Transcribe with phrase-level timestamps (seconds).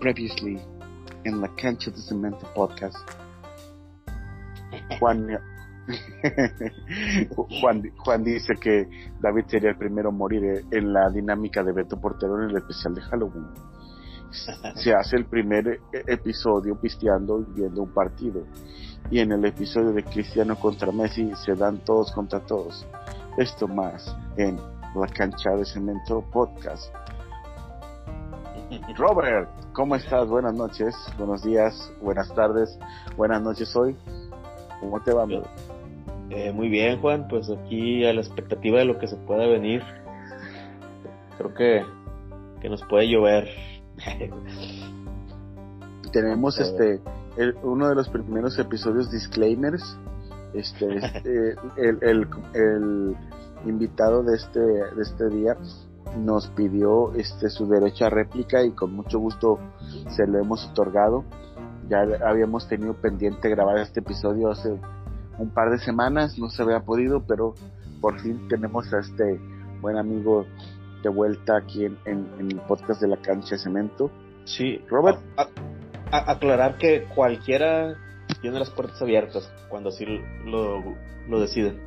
[0.00, 0.60] previously
[1.24, 2.96] en la cancha de cemento podcast.
[4.98, 5.28] Juan,
[7.60, 8.88] Juan, Juan dice que
[9.20, 12.94] David sería el primero a morir en la dinámica de Beto Portero en el especial
[12.94, 13.46] de Halloween.
[14.76, 18.42] Se hace el primer episodio pisteando y viendo un partido.
[19.10, 22.86] Y en el episodio de Cristiano contra Messi se dan todos contra todos.
[23.38, 24.58] Esto más en
[24.94, 26.92] la cancha de cemento podcast.
[28.96, 30.28] Robert, ¿cómo estás?
[30.28, 32.78] Buenas noches, buenos días, buenas tardes,
[33.16, 33.96] buenas noches hoy.
[34.80, 35.26] ¿Cómo te va?
[36.30, 39.82] Eh, muy bien, Juan, pues aquí a la expectativa de lo que se pueda venir.
[41.38, 41.82] Creo que,
[42.60, 43.48] que nos puede llover.
[46.12, 47.00] Tenemos este
[47.62, 49.96] uno de los primeros episodios disclaimers.
[50.52, 53.16] Este, este el, el, el,
[53.64, 55.56] invitado de este de este día
[56.16, 59.58] nos pidió este su derecho a réplica y con mucho gusto
[60.10, 61.24] se lo hemos otorgado.
[61.88, 64.70] Ya habíamos tenido pendiente grabar este episodio hace
[65.38, 67.54] un par de semanas, no se había podido, pero
[68.00, 69.40] por fin tenemos a este
[69.80, 70.44] buen amigo
[71.02, 74.10] de vuelta aquí en, el podcast de la cancha de cemento.
[74.44, 75.20] Sí, Robert.
[76.10, 77.94] aclarar que cualquiera
[78.40, 80.04] tiene las puertas abiertas cuando así
[80.44, 80.82] lo,
[81.28, 81.80] lo deciden.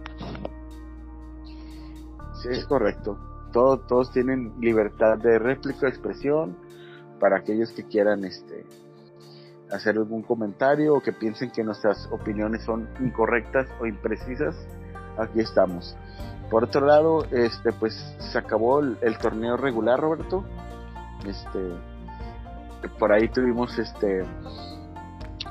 [2.42, 6.58] Sí, es correcto todos, todos tienen libertad de réplica, expresión,
[7.20, 8.66] para aquellos que quieran este
[9.72, 14.56] hacer algún comentario o que piensen que nuestras opiniones son incorrectas o imprecisas,
[15.18, 15.96] aquí estamos.
[16.50, 20.44] Por otro lado, este pues se acabó el, torneo regular, Roberto.
[21.26, 21.60] Este
[22.98, 24.26] por ahí tuvimos este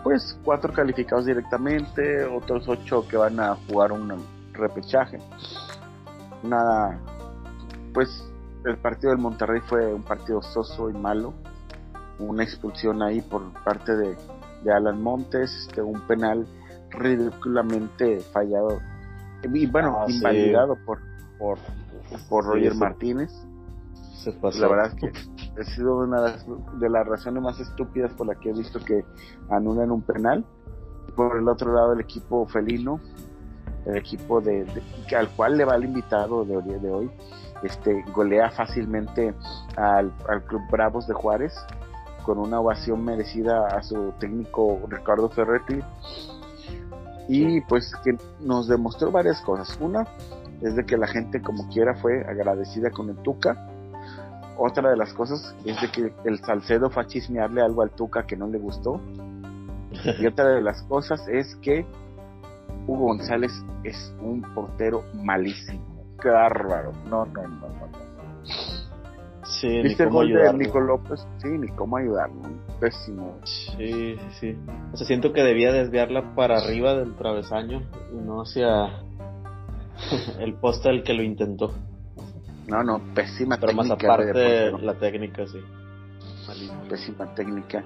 [0.03, 4.13] pues cuatro calificados directamente, otros ocho que van a jugar un
[4.53, 5.19] repechaje.
[6.43, 6.99] Nada
[7.93, 8.25] pues
[8.65, 11.33] el partido del Monterrey fue un partido soso y malo.
[12.19, 14.17] Una expulsión ahí por parte de,
[14.71, 16.47] Alan Montes, este, un penal
[16.91, 18.81] ridículamente fallado
[19.43, 20.99] y bueno, ah, invalidado por,
[21.39, 21.59] por,
[22.29, 23.31] por Roger Martínez.
[24.43, 26.37] La verdad es que ha sido una
[26.79, 29.05] de las razones más estúpidas por la que he visto que
[29.49, 30.45] anulan un penal.
[31.17, 33.01] Por el otro lado, el equipo felino,
[33.87, 34.67] el equipo de,
[35.17, 37.11] al cual le va el invitado de, de hoy,
[37.63, 39.35] este, golea fácilmente
[39.77, 40.13] al,
[40.47, 41.55] Club Bravos de Juárez
[42.25, 45.81] con una ovación merecida a su técnico Ricardo Ferretti
[47.29, 49.79] y pues que nos demostró varias cosas.
[49.81, 50.07] Una
[50.61, 53.69] es de que la gente como quiera fue agradecida con el Tuca.
[54.59, 58.27] Otra de las cosas es de que el Salcedo fue a chismearle algo al Tuca
[58.27, 59.01] que no le gustó.
[60.19, 61.87] Y otra de las cosas es que
[62.87, 63.53] Hugo González
[63.85, 65.90] es un portero malísimo
[66.21, 66.93] qué bárbaro.
[67.09, 67.91] No, no, no, no.
[69.45, 71.27] Sí, ¿Viste el gol de Nico López?
[71.39, 72.41] Sí, ni cómo ayudarlo.
[72.79, 73.39] Pésimo.
[73.45, 74.57] Sí, sí, sí.
[74.93, 77.83] O sea, siento que debía desviarla para arriba del travesaño
[78.13, 79.03] y no hacia
[80.39, 81.75] el poste del que lo intentó.
[82.69, 83.97] No, no, pésima Pero técnica.
[83.99, 85.59] Pero más aparte, la técnica, sí.
[86.89, 87.85] Pésima técnica.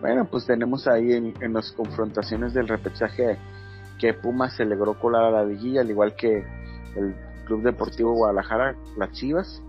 [0.00, 3.38] Bueno, pues tenemos ahí en, en las confrontaciones del repechaje
[3.98, 6.44] que Pumas se logró colar a la liguilla, al igual que
[6.96, 7.14] el
[7.46, 9.62] Club Deportivo Guadalajara, las Chivas.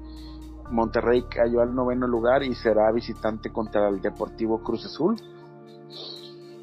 [0.69, 5.15] Monterrey cayó al noveno lugar y será visitante contra el Deportivo Cruz Azul.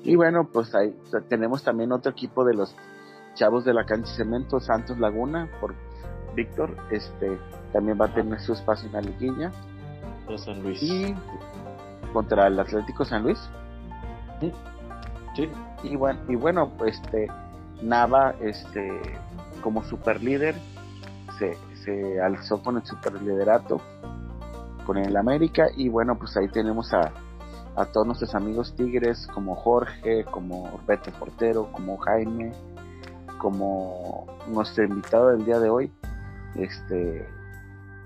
[0.03, 0.95] Y bueno, pues ahí
[1.29, 2.77] tenemos también otro equipo de los
[3.35, 5.75] chavos de la cancha cemento, Santos Laguna, por
[6.35, 7.39] Víctor, este
[7.73, 9.53] también va a tener su espacio en la liguilla.
[10.37, 10.83] San Luis.
[10.83, 11.15] Y
[12.13, 13.39] contra el Atlético San Luis.
[14.41, 14.53] Sí.
[15.83, 17.29] Y bueno, y bueno, pues este
[17.83, 19.01] Nava, este,
[19.63, 20.55] como super líder,
[21.39, 23.81] se, se alzó con el superliderato
[24.85, 27.13] con el América y bueno pues ahí tenemos a,
[27.77, 32.53] a todos nuestros amigos tigres como Jorge, como Beto Portero, como Jaime,
[33.39, 35.93] como nuestro invitado del día de hoy,
[36.55, 37.29] este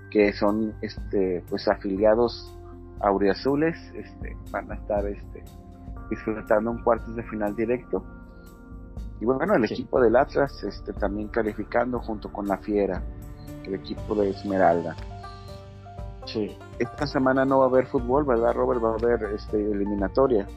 [0.09, 2.51] que son este pues afiliados
[2.99, 5.43] auriazules, este van a estar este
[6.09, 8.03] disfrutando un cuartos de final directo.
[9.21, 13.03] Y bueno, el equipo del Atlas este también calificando junto con la Fiera
[13.65, 14.95] el equipo de Esmeralda.
[16.25, 16.55] Sí.
[16.77, 18.83] Esta semana no va a haber fútbol, ¿verdad, Robert?
[18.83, 20.47] Va a haber este, eliminatoria.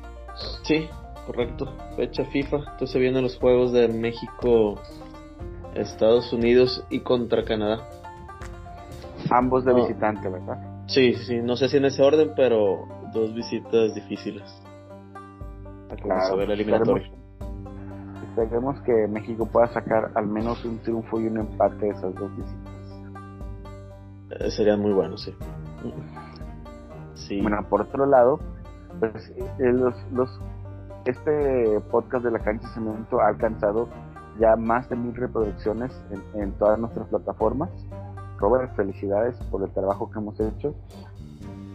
[0.63, 0.89] Sí,
[1.27, 1.73] correcto.
[1.97, 2.59] Fecha FIFA.
[2.73, 4.81] Entonces vienen los juegos de México,
[5.75, 7.89] Estados Unidos y contra Canadá.
[9.31, 10.59] Ambos de visitante, ¿verdad?
[10.87, 11.41] Sí, sí.
[11.43, 14.43] No sé si en ese orden, pero dos visitas difíciles.
[16.03, 17.11] Claro, ver la eliminatoria.
[18.29, 22.35] Esperemos que México pueda sacar al menos un triunfo y un empate de esas dos
[22.35, 22.62] visitas.
[24.39, 25.35] Eh, serían muy buenos, sí.
[27.15, 27.41] sí.
[27.41, 28.41] Bueno, por otro lado,
[28.99, 30.41] pues eh, los, los,
[31.05, 33.89] este podcast de la cancha de cemento ha alcanzado
[34.39, 35.93] ya más de mil reproducciones
[36.35, 37.71] en, todas nuestras plataformas.
[38.39, 40.75] Robert, felicidades por el trabajo que hemos hecho.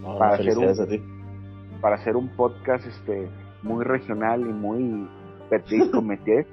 [0.04, 3.30] para, hacer un, para hacer un podcast este
[3.64, 5.10] muy regional y muy
[5.50, 6.48] petit comité,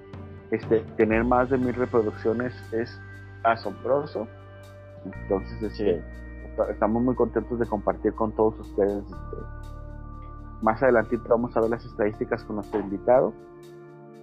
[0.50, 3.00] este, tener más de mil reproducciones es
[3.42, 4.28] asombroso.
[5.04, 6.02] Entonces, este,
[6.70, 9.04] estamos muy contentos de compartir con todos ustedes.
[9.04, 9.36] Este,
[10.62, 13.32] más adelante vamos a ver las estadísticas con nuestro invitado.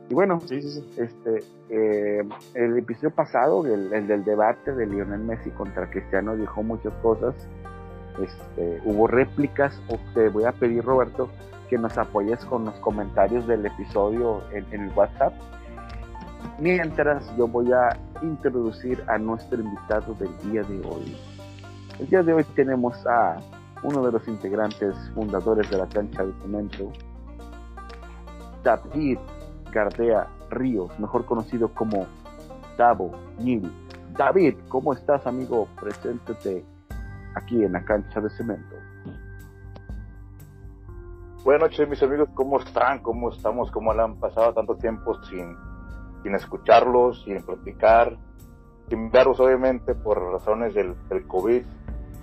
[0.09, 1.39] Y bueno, este
[1.69, 7.35] eh, el episodio pasado, el, del debate de Lionel Messi contra Cristiano, dijo muchas cosas.
[8.21, 9.81] Este, hubo réplicas.
[9.87, 11.29] O te voy a pedir, Roberto,
[11.69, 15.33] que nos apoyes con los comentarios del episodio en, en el WhatsApp.
[16.59, 21.17] Mientras yo voy a introducir a nuestro invitado del día de hoy.
[21.99, 23.37] El día de hoy tenemos a
[23.83, 26.91] uno de los integrantes fundadores de la cancha de cemento,
[28.63, 29.17] David
[29.71, 32.05] Gardea Ríos, mejor conocido como
[32.77, 33.71] Davo Nil.
[34.17, 35.67] David, ¿cómo estás, amigo?
[35.79, 36.63] Preséntate
[37.35, 38.75] aquí en la cancha de cemento.
[41.43, 42.99] Buenas noches, mis amigos, ¿cómo están?
[42.99, 43.71] ¿Cómo estamos?
[43.71, 45.55] ¿Cómo le han pasado tanto tiempo sin,
[46.23, 48.17] sin escucharlos, sin platicar,
[48.89, 51.63] sin verlos, obviamente, por razones del, del COVID?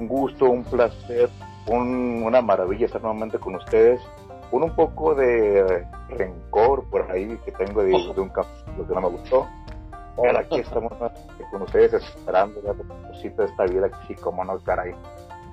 [0.01, 1.29] Un gusto, un placer,
[1.67, 4.01] una maravilla estar nuevamente con ustedes
[4.51, 9.01] con un poco de rencor por ahí que tengo de, de un capítulo que no
[9.01, 9.47] me gustó.
[10.21, 10.93] Pero aquí estamos
[11.51, 14.95] con ustedes esperando ya de esta vida, sí, como no, caray.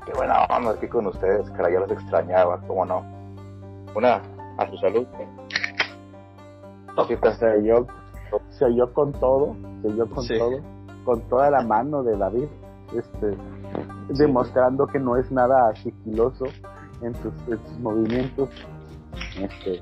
[0.05, 3.03] Qué buena onda aquí con ustedes, caray, ya los extrañaba, cómo no.
[3.95, 4.21] Una,
[4.57, 5.07] a su salud.
[7.37, 7.85] Se yo,
[8.49, 10.59] se yo con todo, se yo con todo,
[11.03, 12.47] con toda la mano de David,
[12.95, 13.37] este,
[14.09, 16.45] demostrando que no es nada sigiloso
[17.01, 18.49] en sus, en sus movimientos
[19.41, 19.79] este,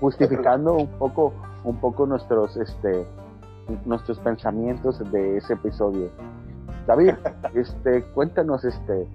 [0.00, 1.32] justificando un poco,
[1.64, 3.06] un poco nuestros, este,
[3.84, 6.10] nuestros pensamientos de ese episodio.
[6.86, 7.14] David,
[7.54, 9.06] este, cuéntanos, este,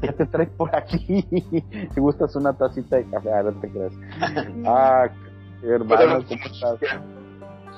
[0.00, 1.26] ¿qué te traes por aquí?
[1.94, 3.92] Si gustas una tacita de café, ah, no te creas.
[4.66, 5.08] Ah,
[5.62, 6.78] hermano, ¿cómo estás?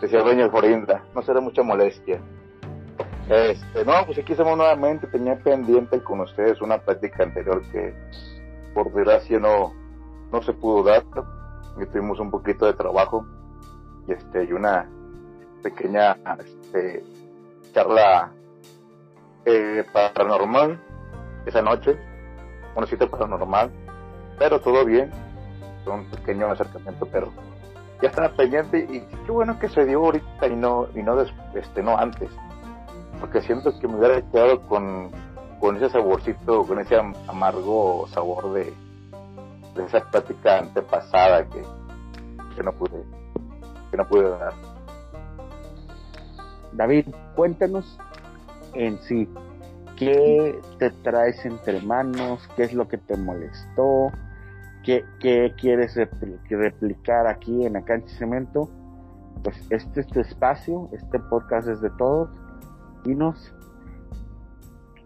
[0.05, 2.21] Decía Doña Jorinda, no será mucha molestia.
[3.27, 7.95] Este, no, pues aquí estamos nuevamente, tenía pendiente con ustedes una plática anterior que
[8.75, 9.73] por desgracia no,
[10.31, 11.05] no se pudo dar
[11.81, 13.25] y tuvimos un poquito de trabajo
[14.07, 14.87] y este y una
[15.63, 17.03] pequeña este,
[17.73, 18.31] charla
[19.47, 20.79] eh, paranormal
[21.47, 21.99] esa noche
[22.77, 23.71] una cita paranormal
[24.39, 25.11] pero todo bien
[25.87, 27.33] un pequeño acercamiento pero
[28.05, 31.19] ya estaba pendiente y qué bueno que se dio ahorita y no y no
[31.55, 32.29] este no antes
[33.19, 35.11] porque siento que me hubiera quedado con
[35.59, 38.75] con ese saborcito con ese amargo sabor de
[39.75, 41.63] de esa plática antepasada que,
[42.55, 43.03] que no pude
[43.91, 44.53] que no pude dar.
[46.73, 47.07] David,
[47.37, 47.99] cuéntanos
[48.75, 49.29] en sí,
[49.97, 52.47] ¿qué te traes entre manos?
[52.57, 54.11] ¿Qué es lo que te molestó?
[54.85, 55.99] ¿Qué, qué quieres
[56.49, 58.69] replicar aquí en la cancha cemento?
[59.43, 62.31] Pues este es tu espacio, este podcast es de todos.
[63.05, 63.55] Dinos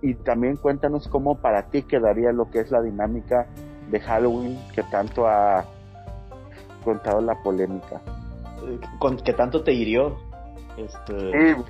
[0.00, 3.46] y también cuéntanos cómo para ti quedaría lo que es la dinámica
[3.90, 5.64] de Halloween que tanto ha
[6.84, 8.00] contado la polémica.
[8.98, 10.16] Con, que tanto te hirió.
[10.76, 11.32] Este...
[11.32, 11.62] Sí,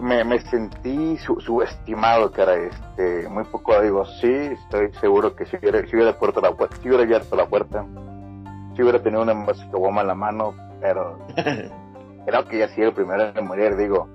[0.00, 2.54] me, me sentí subestimado, cara.
[2.54, 6.88] Este, muy poco digo, sí, estoy seguro que si hubiera, si hubiera, puerto la, si
[6.88, 7.84] hubiera abierto la puerta,
[8.74, 9.34] si hubiera tenido una
[9.72, 11.18] bomba en la mano, pero
[12.26, 14.08] creo que ya sí el primero en morir, digo.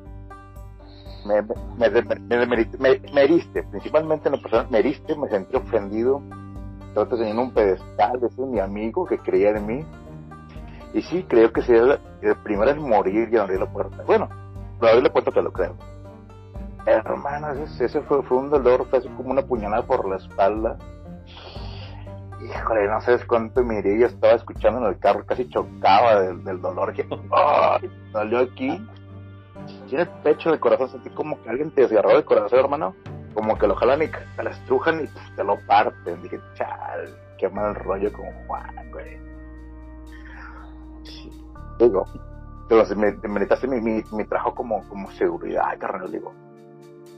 [1.25, 2.45] Me, me, me,
[3.11, 6.21] me, heriste, principalmente en la persona, me heriste, me sentí ofendido,
[6.95, 9.85] otro teniendo un pedestal, es mi amigo que creía en mí.
[10.93, 14.03] Y sí, creo que sería el primero en morir y abrir la puerta.
[14.03, 14.29] Bueno,
[14.79, 15.75] pero abrir la puerta te lo creo.
[16.85, 20.77] Hermano, ese, fue, un dolor, fue como una puñalada por la espalda.
[22.41, 26.93] Híjole, no sabes cuánto miré, yo estaba escuchando en el carro, casi chocaba del, dolor.
[26.93, 27.05] Que.
[28.13, 28.87] Salió aquí.
[29.89, 32.95] Tiene pecho, de corazón, sentí como que alguien te desgarró el corazón, hermano
[33.37, 36.23] como que lo jalan y te la estrujan y te lo parten.
[36.23, 39.19] Dije, chal, qué mal rollo como Juan, güey.
[41.77, 42.03] Digo,
[42.69, 46.33] entonces me, me mi, trabajo como, como seguridad, carnal, digo.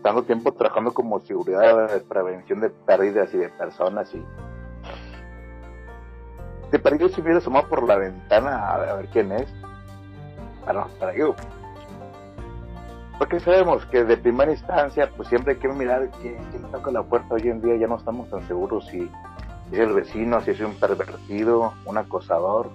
[0.04, 4.24] Tanto tiempo trabajando como seguridad de prevención de pérdidas y de personas y
[6.72, 9.52] de perdido si hubiera asomado por la ventana a ver, quién es.
[10.66, 11.36] Para, para yo
[13.20, 16.38] porque sabemos que de primera instancia, pues siempre hay que mirar quién,
[16.72, 17.36] toca la puerta.
[17.36, 19.12] Hoy en día ya no estamos tan seguros si
[19.74, 22.70] es el vecino, si es un pervertido, un acosador,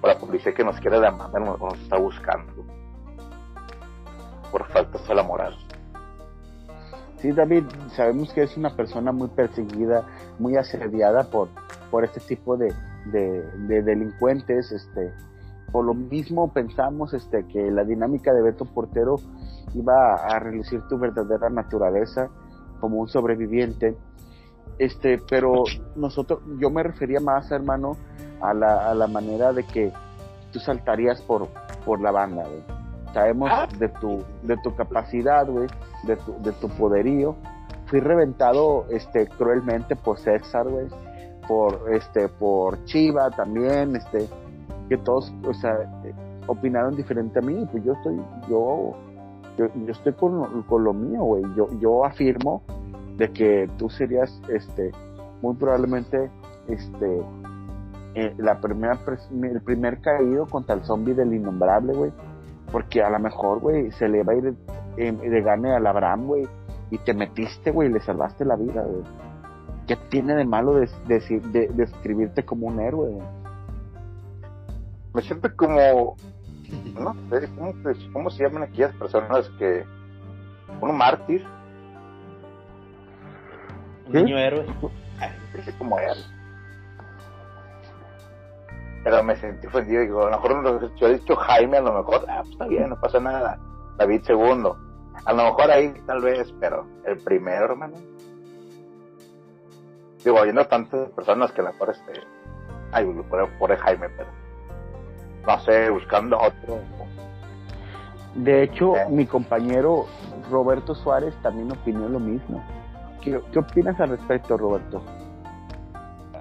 [0.00, 2.52] o la policía que nos quiere demandar nos, nos está buscando
[4.50, 5.56] por falta de la moral.
[7.18, 7.64] Sí, David,
[7.94, 10.06] sabemos que es una persona muy perseguida,
[10.38, 11.48] muy asediada por,
[11.90, 12.72] por este tipo de,
[13.06, 15.12] de, de delincuentes, este,
[15.72, 19.16] por lo mismo pensamos este que la dinámica de Beto Portero
[19.74, 22.28] iba a relucir tu verdadera naturaleza
[22.80, 23.96] como un sobreviviente
[24.78, 25.64] este pero
[25.94, 27.96] nosotros yo me refería más hermano
[28.40, 29.92] a la, a la manera de que
[30.52, 31.48] tú saltarías por
[31.84, 32.62] por la banda güey.
[33.14, 33.66] sabemos Ah.
[33.78, 35.66] de tu de tu capacidad güey
[36.04, 37.36] de tu, de tu poderío
[37.86, 40.86] fui reventado este cruelmente por César güey
[41.48, 44.28] por este por Chiva también este
[44.88, 45.76] que todos o sea
[46.46, 48.16] opinaron diferente a mí pues yo estoy
[48.48, 48.94] yo
[49.58, 52.62] yo, yo estoy con, lo- con lo mío güey yo yo afirmo
[53.16, 54.90] de que tú serías este
[55.42, 56.30] muy probablemente
[56.68, 57.22] este
[58.14, 58.98] eh, la primera
[59.42, 62.12] el primer caído contra el zombie del innombrable güey
[62.72, 64.54] porque a lo mejor güey se le va a ir
[64.96, 66.48] eh, de gane al Abraham güey
[66.90, 69.02] y te metiste güey y le salvaste la vida güey
[69.86, 71.20] ¿qué tiene de malo de, de,
[71.52, 73.18] de- describirte como un héroe?
[75.12, 76.14] Me siento como,
[77.00, 79.84] no sé, ¿cómo, se- cómo se llaman aquellas personas que,
[80.80, 81.44] un mártir,
[84.06, 84.22] Un ¿Sí?
[84.22, 84.66] niño héroe.
[85.78, 86.16] como él.
[89.02, 91.80] Pero me sentí ofendido, digo, a lo mejor lo que yo he dicho Jaime, a
[91.82, 93.58] lo mejor, ah, pues está bien, no pasa nada.
[93.96, 94.76] David segundo.
[95.24, 97.94] A lo mejor ahí tal vez, pero el primero, hermano.
[100.24, 102.12] Digo, habiendo tantas personas que a lo mejor este,
[102.92, 104.28] ay, por, por Jaime, pero
[105.46, 106.78] no sé, buscando otro.
[108.34, 109.06] De hecho, Eh.
[109.08, 110.04] mi compañero
[110.50, 112.62] Roberto Suárez también opinó lo mismo.
[113.22, 115.02] ¿Qué, qué opinas al respecto, Roberto?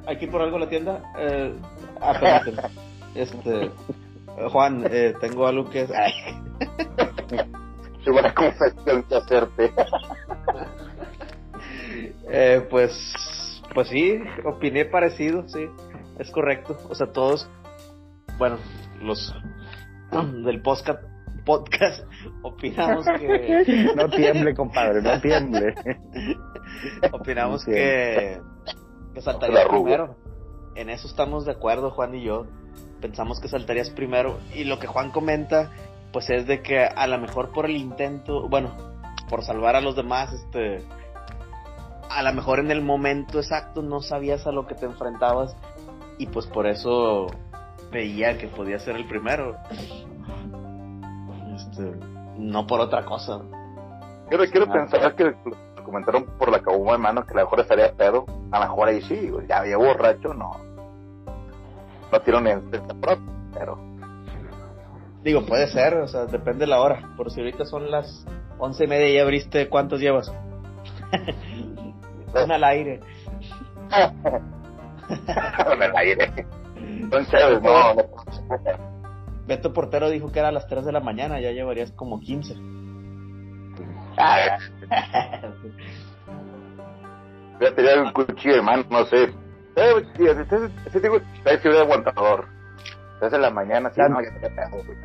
[0.05, 1.01] Hay que ir por algo a la tienda.
[1.17, 1.55] Eh,
[2.01, 2.41] ah.
[3.15, 3.72] Este,
[4.51, 5.88] Juan, eh, tengo algo que...
[5.96, 6.13] Ay,
[8.03, 9.74] Qué buena confesión que hacerte.
[12.32, 12.94] Eh, pues,
[13.74, 15.68] pues sí, opiné parecido, sí,
[16.20, 16.77] es correcto.
[16.89, 17.50] O sea, todos,
[18.38, 18.58] bueno,
[19.01, 19.36] los
[20.46, 21.03] del podcast,
[21.46, 22.06] podcast
[22.44, 25.74] opinamos que, No tiemble, compadre, no tiemble.
[27.12, 28.39] opinamos que,
[29.13, 29.68] que arruga.
[29.68, 30.28] primero.
[30.79, 32.45] En eso estamos de acuerdo, Juan y yo.
[33.01, 34.39] Pensamos que saltarías primero.
[34.55, 35.71] Y lo que Juan comenta,
[36.13, 38.71] pues es de que a lo mejor por el intento, bueno,
[39.29, 40.86] por salvar a los demás, este,
[42.09, 45.53] a lo mejor en el momento exacto no sabías a lo que te enfrentabas
[46.17, 47.27] y pues por eso
[47.91, 49.57] veía que podía ser el primero.
[51.57, 51.91] Este,
[52.38, 53.41] no por otra cosa.
[54.29, 55.36] Quiero, quiero Ah, pensar que
[55.83, 58.25] comentaron por la cabuma de mano que a lo mejor estaría pedo.
[58.51, 60.68] A lo mejor ahí sí, ya, ya borracho, no.
[62.41, 62.69] Ni en
[63.01, 63.17] propia,
[63.53, 63.77] pero.
[65.23, 67.13] Digo, puede ser, o sea, depende de la hora.
[67.17, 68.25] Por si ahorita son las
[68.57, 70.33] once y media y ya abriste, ¿cuántos llevas?
[72.43, 73.01] Una al aire.
[75.81, 76.47] el aire.
[76.77, 78.01] Entonces, no, no.
[79.45, 82.55] Beto Portero dijo que era a las 3 de la mañana, ya llevarías como 15.
[84.17, 84.57] Ah,
[87.59, 89.33] Voy a tirar un cuchillo de mano, no sé.
[89.81, 92.48] Eh, tío, ese, ese, ese tipo está de fiebre de aguantador.
[93.21, 94.15] Desde la mañana, sí, Claro.
[94.15, 94.98] no, ya te pedo, güey.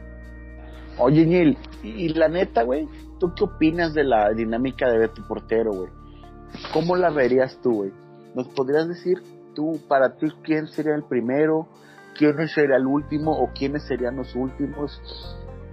[0.99, 2.89] Oye, Neil, y, y la neta, güey,
[3.19, 5.91] ¿tú qué opinas de la dinámica de Beto Portero, güey?
[6.73, 7.93] ¿Cómo la verías tú, güey?
[8.35, 9.21] ¿Nos podrías decir
[9.55, 11.69] tú, para ti, quién sería el primero,
[12.17, 15.01] quién sería el último o quiénes serían los últimos?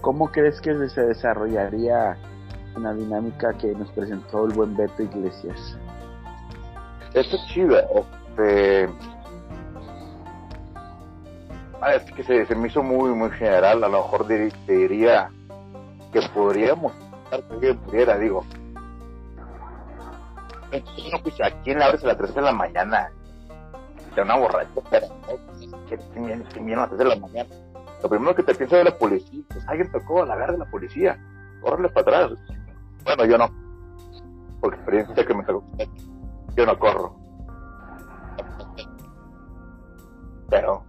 [0.01, 2.17] ¿Cómo crees que se desarrollaría
[2.75, 5.77] una dinámica que nos presentó el buen Beto Iglesias?
[7.13, 7.77] Esto es chido.
[8.31, 8.89] Este...
[11.81, 13.83] Ah, que se, me hizo muy, muy general.
[13.83, 15.29] A lo mejor dir- te diría
[16.13, 16.93] que podríamos
[17.61, 18.45] que pudiera, digo.
[21.43, 23.09] ¿A quién le abres a las 3 de la mañana?
[24.15, 25.07] De una borracha, pero
[25.87, 26.33] que viene
[26.73, 27.49] a las 3 de la mañana.
[28.03, 30.65] Lo primero que te piensa de la policía, pues alguien tocó la agarra de la
[30.65, 31.17] policía,
[31.61, 32.39] córrele para atrás.
[33.03, 33.49] Bueno, yo no,
[34.59, 35.63] porque experiencia que me tocó,
[36.55, 37.15] yo no corro.
[40.51, 40.83] Pero,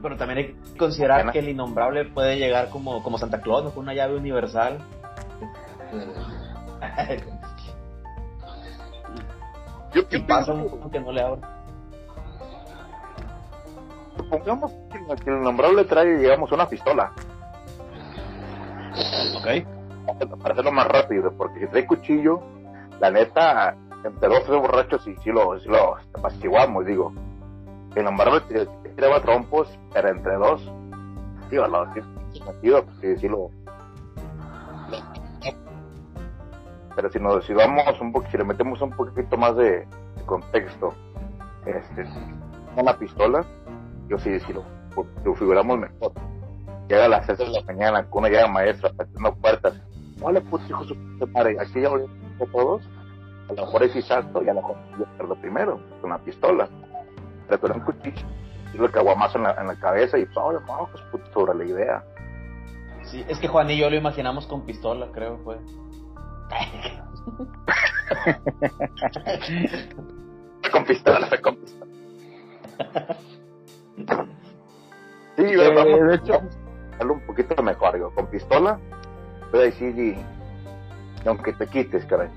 [0.00, 3.70] Pero también hay que considerar que el innombrable puede llegar como, como Santa Claus, ¿no?
[3.72, 4.78] con una llave universal.
[9.94, 11.40] yo, y yo pasa pienso- un que no le abre.
[14.16, 17.12] supongamos que, el nombrable trae, digamos, una pistola,
[19.36, 19.46] Ok.
[20.40, 22.40] para hacerlo más rápido, porque si trae cuchillo,
[23.00, 27.12] la neta, entre dos tres borrachos y sí lo, sí lo apaciguamos, digo.
[27.94, 28.40] El nombrable
[28.94, 30.62] tiraba trompos, pero entre dos,
[31.50, 32.00] digo, no, sí,
[32.38, 33.50] sentido, sí, sí lo,
[36.98, 39.86] pero si nos si vamos un poquito, si le metemos un poquito más de,
[40.26, 40.92] contexto,
[41.64, 42.04] este,
[42.76, 43.44] una pistola,
[44.08, 44.64] yo sí, sí lo,
[45.24, 46.12] lo figuramos mejor.
[46.88, 49.80] Llega a las 6 de la mañana con una llave maestra, pateando puertas.
[50.20, 50.96] Vale, pues hijo su
[51.32, 52.82] madre, aquí ya volvemos todos.
[53.48, 56.68] A lo mejor es exacto y a lo mejor yo lo primero, con una pistola.
[57.48, 58.26] Pero con un cuchillo,
[58.74, 60.58] y lo caguamazo en la, en la cabeza y pues, oye,
[60.92, 62.04] pues puto sobre la idea.
[63.04, 65.56] Sí, es que Juan y yo lo imaginamos con pistola, creo, fue.
[70.72, 71.86] con pistola, fue con pistola.
[75.36, 76.42] Sí, eh, vamos, de hecho,
[76.98, 78.78] vamos un poquito mejor, digo, con pistola,
[79.52, 80.16] voy a decir, y
[81.26, 82.28] aunque te quites, caray.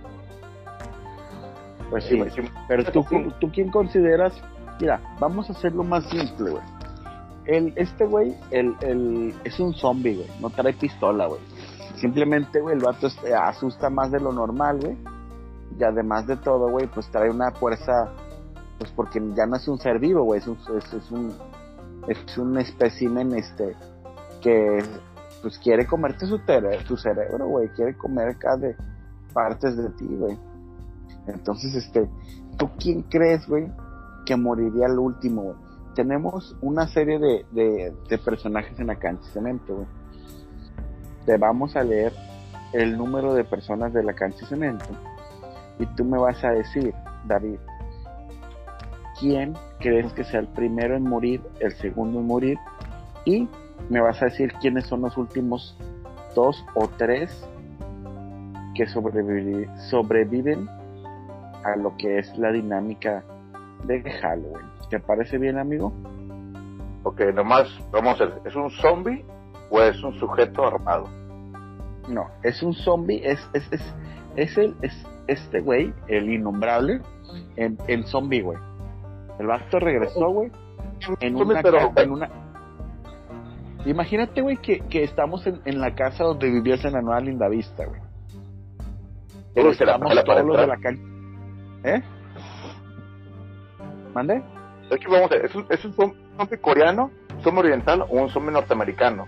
[1.91, 3.03] Pues sí, Sí, sí, pero tú,
[3.39, 4.33] tú quién consideras,
[4.79, 6.63] mira, vamos a hacerlo más simple, güey.
[7.45, 11.41] El, este güey, el, el, es un zombie, güey, no trae pistola, güey.
[11.97, 14.97] Simplemente, güey, el vato este, asusta más de lo normal, güey.
[15.79, 18.09] Y además de todo, güey, pues trae una fuerza,
[18.79, 21.33] pues porque ya no es un ser vivo, güey, es un, es, es un,
[22.07, 23.75] es un espécimen, este,
[24.41, 24.79] que,
[25.41, 28.75] pues quiere comerte su, tere- tu cerebro, güey, quiere comer cada de
[29.33, 30.37] partes de ti, güey.
[31.27, 32.09] Entonces, este,
[32.57, 33.71] ¿tú quién crees, güey,
[34.25, 35.55] que moriría al último?
[35.95, 39.87] Tenemos una serie de, de, personajes en la cancha cemento, güey.
[41.25, 42.13] Te vamos a leer
[42.73, 44.85] el número de personas de la cancha cemento
[45.77, 46.93] y tú me vas a decir,
[47.25, 47.57] David,
[49.19, 52.57] ¿quién crees que sea el primero en morir, el segundo en morir?
[53.25, 53.47] Y
[53.89, 55.77] me vas a decir quiénes son los últimos
[56.35, 57.45] dos o tres
[58.75, 60.69] que sobreviven
[61.63, 63.23] a lo que es la dinámica
[63.85, 64.65] de Halloween.
[64.89, 65.93] ¿Te parece bien, amigo?
[67.03, 69.25] Ok, nomás, vamos a ver, ¿es un zombie
[69.69, 71.07] o es un sujeto armado?
[72.07, 73.81] No, es un zombie, es, es, es,
[74.35, 74.93] es el, es
[75.27, 77.01] este güey, el innombrable,
[77.55, 78.57] en, en zombie, güey.
[79.39, 80.51] El vato regresó, güey,
[81.21, 82.29] en una, pero- en una...
[83.85, 87.19] Imagínate, güey, que, que estamos en, en la casa donde vivías en la Nueva
[87.85, 88.01] güey.
[89.55, 90.67] Pero Uy, se la- estamos todos los de entrar.
[90.67, 91.03] la cancha.
[91.83, 92.01] ¿Eh?
[94.13, 94.43] ¿Mande?
[94.89, 97.11] Es que vamos a ver, ¿es un, es un zom- zombie coreano,
[97.43, 99.25] zombie oriental o un zombie norteamericano?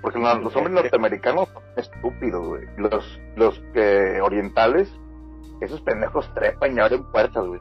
[0.00, 2.62] Porque los, los zombies norteamericanos son estúpidos, güey.
[2.76, 4.92] Los, los eh, orientales,
[5.60, 7.60] esos pendejos trepan y abren puertas, güey.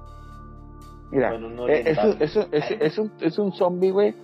[1.12, 4.16] Mira, Bueno, un eh, eso, eso, es, es un, es un zombie, güey,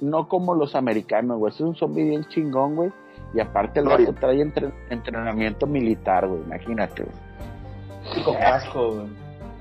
[0.00, 1.52] no como los americanos, güey.
[1.52, 2.92] Es un zombie bien chingón, güey.
[3.34, 6.42] Y aparte el vato trae entre- entrenamiento militar, güey.
[6.42, 8.24] Imagínate, güey.
[8.24, 9.06] Con casco, güey.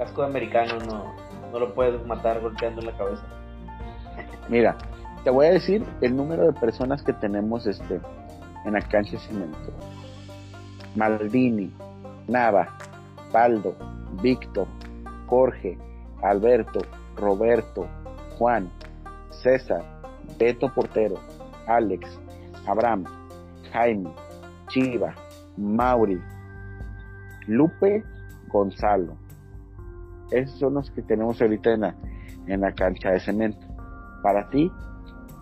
[0.01, 1.13] Casco de americano no,
[1.51, 3.23] no lo puedes matar golpeando en la cabeza.
[4.49, 4.75] Mira,
[5.23, 8.01] te voy a decir el número de personas que tenemos este
[8.65, 9.71] en la cancha de cemento.
[10.95, 11.71] Maldini,
[12.27, 12.75] Nava,
[13.31, 13.75] Baldo,
[14.23, 14.65] Víctor,
[15.27, 15.77] Jorge,
[16.23, 16.79] Alberto,
[17.15, 17.87] Roberto,
[18.39, 18.71] Juan,
[19.29, 19.83] César,
[20.39, 21.19] Beto Portero,
[21.67, 22.19] Alex,
[22.65, 23.03] Abraham,
[23.71, 24.09] Jaime,
[24.69, 25.13] Chiva,
[25.57, 26.19] Mauri,
[27.45, 28.03] Lupe,
[28.47, 29.20] Gonzalo.
[30.31, 31.95] Esos son los que tenemos ahorita en la,
[32.47, 33.65] en la cancha de cemento.
[34.23, 34.71] Para ti,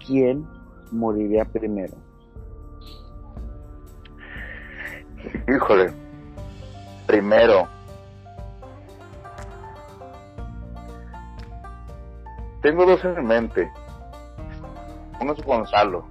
[0.05, 0.45] ¿quién
[0.91, 1.93] moriría primero?
[5.47, 5.91] Híjole.
[7.07, 7.67] Primero.
[12.61, 13.71] Tengo dos en mente.
[15.21, 16.05] Uno es Gonzalo.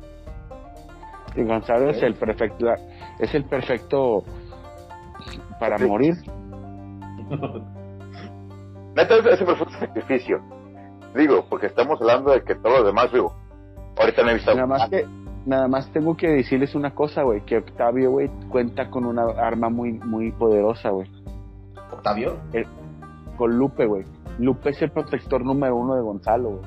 [1.37, 2.67] Y Gonzalo es el perfecto,
[3.19, 4.25] es el perfecto
[5.61, 5.85] para Sí.
[5.85, 6.14] morir.
[8.99, 10.41] Neta, ese fue un sacrificio.
[11.15, 13.33] Digo, porque estamos hablando de que todos los demás, digo,
[13.97, 14.53] ahorita no he visto.
[14.55, 15.07] Nada más que,
[15.47, 19.69] nada más tengo que decirles una cosa, güey, que Octavio, güey, cuenta con una arma
[19.69, 21.09] muy, muy poderosa, güey.
[21.93, 22.39] ¿Octavio?
[23.37, 24.05] Con Lupe, güey.
[24.41, 26.63] Lupe es el protector número uno de Gonzalo, güey.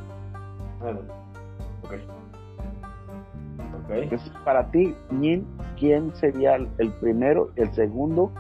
[0.80, 1.00] Bueno,
[1.84, 1.92] ok.
[3.84, 3.90] Ok.
[3.92, 5.46] Entonces, para ti, ¿quién,
[5.78, 8.32] quién sería el- primero, el segundo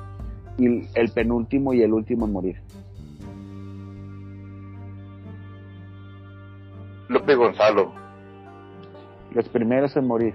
[0.58, 2.62] y el- el penúltimo y el último en morir?
[7.12, 7.92] Lupe Gonzalo.
[9.34, 10.34] Los primeros en morir.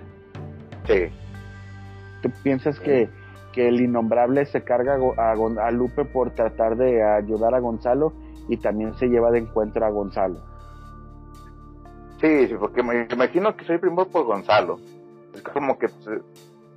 [0.87, 1.09] Sí.
[2.23, 3.09] ¿Tú piensas que,
[3.53, 8.13] que el innombrable se carga a, a a Lupe por tratar de ayudar a Gonzalo
[8.49, 10.41] y también se lleva de encuentro a Gonzalo?
[12.21, 14.79] Sí, sí, porque me imagino que soy primero por Gonzalo.
[15.35, 16.21] Es como que pues,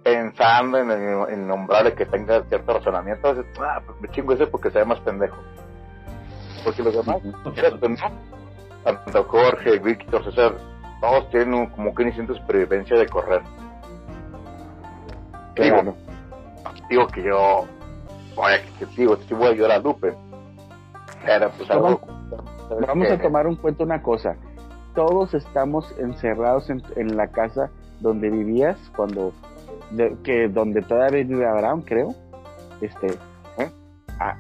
[0.04, 4.70] pensando en el en nombrarle que tenga cierto razonamiento, ah, pues me chingo ese porque
[4.72, 5.38] se ve más pendejo.
[6.64, 7.22] Porque los demás,
[8.98, 10.54] tanto Jorge, Víctor, César,
[11.02, 13.42] todos tienen un, como que un instinto de supervivencia de correr.
[15.56, 15.96] Digo,
[16.90, 17.66] digo que yo,
[18.36, 20.14] vaya que digo, voy a ayudar a Lupe.
[21.26, 22.00] Pero pues algo,
[22.88, 24.36] Vamos a tomar en cuenta una cosa.
[24.96, 29.34] Todos estamos encerrados en, en la casa donde vivías cuando
[30.24, 32.14] que donde todavía vive Abraham, creo.
[32.82, 33.08] Este,
[33.58, 33.72] ¿Eh?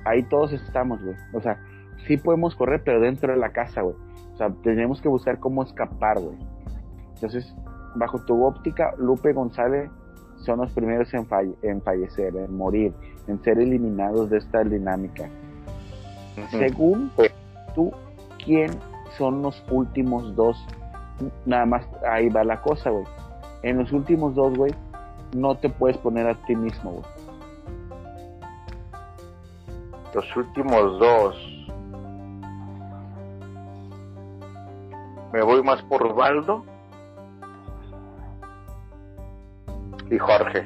[0.06, 1.16] ahí todos estamos, güey.
[1.34, 1.60] O sea,
[2.08, 3.96] sí podemos correr, pero dentro de la casa, güey.
[4.40, 6.38] Sea, tenemos que buscar cómo escapar, güey.
[7.16, 7.54] Entonces,
[7.96, 9.92] bajo tu óptica, Lupe González
[10.38, 11.28] son los primeros en,
[11.62, 12.94] en fallecer, en morir,
[13.28, 15.30] en ser eliminados de esta dinámica.
[16.52, 17.12] Según
[17.76, 17.92] tú,
[18.46, 18.72] ¿quién
[19.18, 20.66] son los últimos dos?
[21.46, 23.04] Nada más ahí va la cosa, güey.
[23.64, 24.74] En los últimos dos, güey,
[25.36, 27.04] no te puedes poner a ti mismo, güey.
[30.16, 31.49] Los últimos dos.
[35.32, 36.66] Me voy más por Baldo
[40.10, 40.66] y Jorge.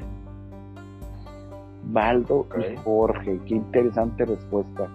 [1.83, 4.87] Baldo y Jorge, qué interesante respuesta.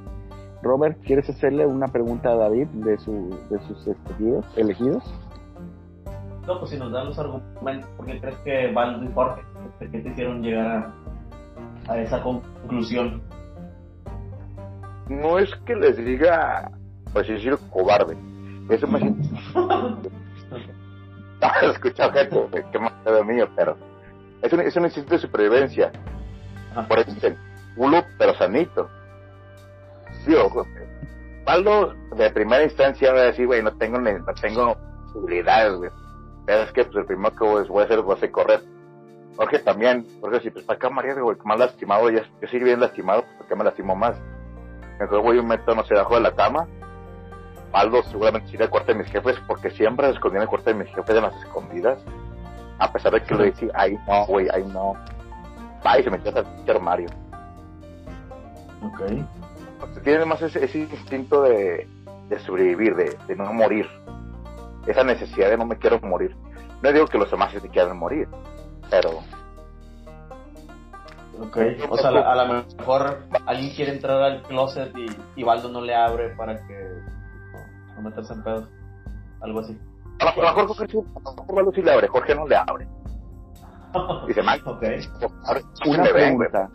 [0.62, 5.04] Robert, ¿quieres hacerle una pregunta a David de, su, de sus escogidos, elegidos?
[6.46, 9.42] No, pues si nos dan los argumentos, ¿por qué crees que Baldo y Jorge,
[9.78, 10.92] ¿qué te hicieron llegar
[11.88, 13.22] a, esa conclusión?
[15.09, 16.72] No es que les diga,
[17.12, 18.16] pues decir, cobarde.
[18.70, 18.98] Eso me
[19.53, 20.11] siento.
[21.63, 22.93] escuchado gente que más
[23.27, 23.77] mío, pero
[24.43, 25.93] es un, es un instinto de supervivencia.
[26.89, 27.37] Por eso es el
[27.77, 28.89] culo, pero sanito.
[30.25, 30.67] Sí, ojo.
[32.17, 35.91] De primera instancia, va a decir, güey, no tengo, no tengo posibilidades, güey.
[36.45, 38.61] Pero es que, pues, el primero que voy a hacer, voy a hacer correr.
[39.37, 41.37] Jorge también, Jorge, si, pues, ¿para qué María, güey?
[41.45, 44.21] Más lastimado, ya, yo sigo bien lastimado, pues, ¿para qué me lastimó más?
[44.93, 46.67] Entonces, voy un meto, no sé, debajo de la cama.
[47.70, 50.70] Baldo seguramente iría al cuarto de mis jefes, porque siempre se escondía en el cuarto
[50.70, 51.98] de mis jefes en las escondidas
[52.78, 54.94] a pesar de que lo decía, ahí no, güey, ahí no.
[55.85, 57.09] Va y se metió al armario.
[58.83, 60.02] Ok.
[60.04, 61.88] Tiene más ese, instinto de,
[62.28, 63.88] de sobrevivir, de, de, no morir.
[64.87, 66.37] Esa necesidad de no me quiero morir.
[66.83, 68.28] No digo que los demás se quieran morir,
[68.90, 69.11] pero.
[71.40, 71.57] Ok,
[71.88, 75.94] o sea, a lo mejor alguien quiere entrar al closet y, y Baldo no le
[75.94, 77.00] abre para que
[77.99, 78.69] no meterse en pedos.
[79.41, 79.79] Algo así.
[80.21, 82.89] A lo mejor Jorge sí, le abre, Jorge no le abre.
[84.27, 84.63] Dice Mike.
[84.69, 85.01] Okay.
[85.87, 86.71] Una pregunta.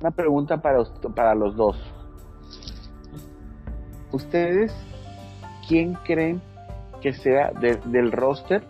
[0.00, 0.82] Una pregunta para,
[1.14, 1.76] para los dos.
[4.12, 4.74] ¿Ustedes
[5.68, 6.40] quién creen
[7.00, 8.62] que sea del roster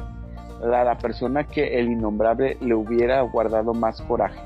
[0.62, 4.40] la, la persona que el innombrable le hubiera guardado más coraje?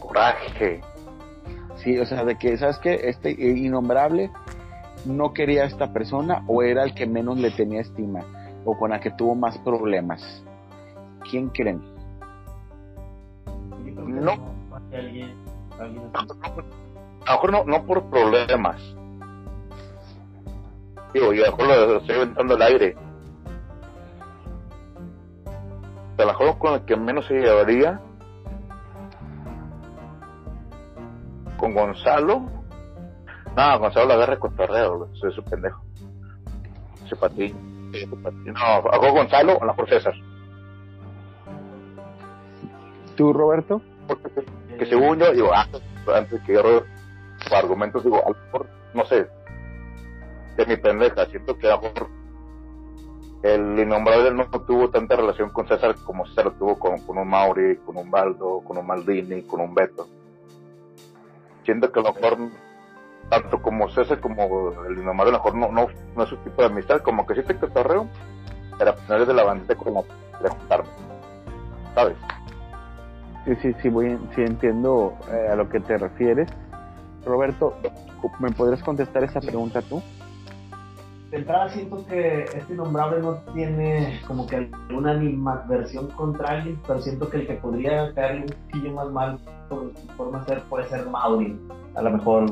[0.00, 0.80] Coraje.
[1.76, 2.94] Sí, o sea, de que, ¿sabes qué?
[3.04, 4.30] Este innombrable
[5.04, 8.24] no quería a esta persona o era el que menos le tenía estima
[8.64, 10.44] o con la que tuvo más problemas?
[11.30, 11.82] ¿Quién creen?
[13.96, 14.32] No.
[15.78, 18.80] A lo mejor no, no por problemas.
[21.12, 22.96] Digo, yo a lo mejor lo estoy inventando el aire.
[26.16, 28.00] A lo mejor con el que menos se llevaría.
[31.56, 32.57] Con Gonzalo
[33.56, 35.82] no, Gonzalo la agarra con torreo, soy su pendejo.
[37.04, 37.54] Ese ti.
[38.44, 40.14] No, hago Gonzalo o la por César.
[43.16, 43.80] ¿Tú, Roberto?
[44.78, 45.82] que según yo, digo, antes,
[46.14, 46.82] antes que yo
[47.52, 49.26] argumentos, digo, a lo mejor, no sé,
[50.56, 52.08] de mi pendeja, siento que a lo mejor
[53.42, 57.28] el innombrable no tuvo tanta relación con César como César lo tuvo con, con un
[57.28, 60.08] Mauri, con un Baldo, con un Maldini, con un Beto.
[61.64, 62.38] Siento que a lo mejor
[63.28, 65.86] tanto como César como el innombrable, a lo mejor no, no,
[66.16, 68.06] no es su tipo de amistad, como que sí te cotorreo,
[68.78, 70.04] pero no eres de la bandita como
[70.42, 70.88] de juntarme,
[71.94, 72.16] ¿sabes?
[73.44, 76.48] Sí, sí, sí, voy, sí entiendo eh, a lo que te refieres.
[77.24, 77.74] Roberto,
[78.38, 80.02] ¿me podrías contestar esa pregunta tú?
[81.30, 87.00] De entrada siento que este innombrable no tiene como que una animadversión contra alguien, pero
[87.02, 89.38] siento que el que podría caerle un poquillo más mal
[89.68, 91.58] por su forma de ser puede ser Mauri.
[91.94, 92.46] A lo mejor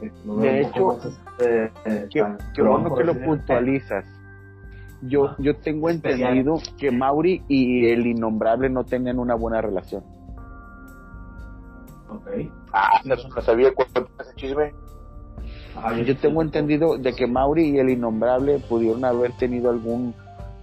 [0.00, 0.98] de hecho,
[1.38, 1.72] este,
[2.10, 4.04] qué, bueno que lo puntualizas.
[5.02, 10.04] Yo, yo tengo entendido que Mauri y el innombrable no tenían una buena relación.
[12.08, 12.28] Ok.
[12.72, 14.74] Ah, no, sabía cuánto ese chisme.
[15.76, 20.14] Ah, yo tengo entendido de que Mauri y el innombrable pudieron haber tenido algún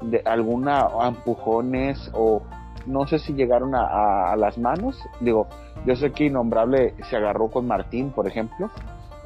[0.04, 2.44] de, alguna empujones o
[2.86, 5.02] no sé si llegaron a, a, las manos.
[5.20, 5.48] Digo,
[5.86, 8.70] yo sé que innombrable se agarró con Martín, por ejemplo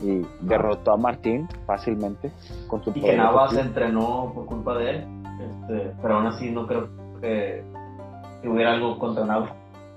[0.02, 2.32] y derrotó a Martín fácilmente
[2.68, 5.08] con su Y que Navas entrenó por culpa de él,
[5.40, 7.64] este, pero aún así no creo que,
[8.44, 9.52] hubiera algo contra Navas.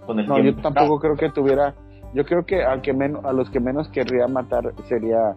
[0.06, 1.74] Con el no, yo tampoco creo que tuviera.
[2.12, 5.34] Yo creo que al que menos, a los que menos querría matar sería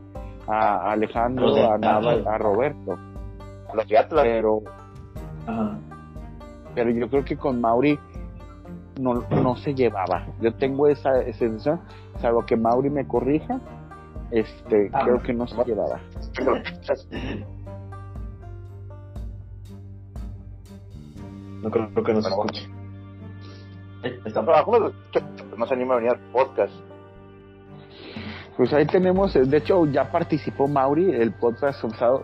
[0.48, 2.98] a Alejandro, a Navas, a Roberto.
[3.72, 4.24] A los de Atlas.
[4.24, 4.62] Pero,
[6.76, 7.98] pero yo creo que con Mauri
[9.00, 10.28] no, no se llevaba.
[10.42, 11.82] Yo tengo esa, esa sensación,
[12.20, 13.60] salvo que Mauri me corrija,
[14.32, 15.02] este, ah.
[15.04, 16.00] creo que no se llevaba.
[21.62, 22.70] No creo, que nos escuche.
[24.26, 24.92] Está abajo,
[25.58, 26.74] no se anima a venir al podcast.
[28.56, 31.84] Pues ahí tenemos, de hecho ya participó Mauri, el podcast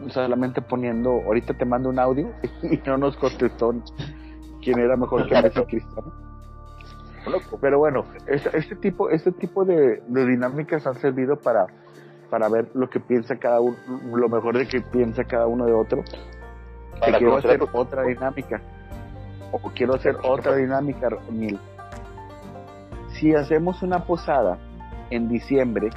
[0.10, 2.32] solamente poniendo, ahorita te mando un audio
[2.64, 3.74] y no nos contestó
[4.64, 6.12] quién era mejor que Messi Cristiano.
[7.62, 11.68] Pero bueno, este, este tipo, este tipo de, dinámicas han servido para,
[12.34, 13.78] para ver lo que piensa cada uno,
[14.12, 16.04] lo mejor de que piensa cada uno de otro.
[17.06, 18.60] Que quiero hacer otra dinámica.
[19.52, 21.60] O quiero hacer otra dinámica, Mil.
[23.10, 24.58] Si hacemos una posada
[25.12, 25.92] en diciembre,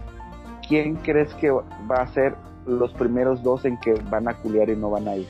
[0.68, 2.34] ¿quién crees que va a ser
[2.66, 5.28] los primeros dos en que van a culiar y no van a ir?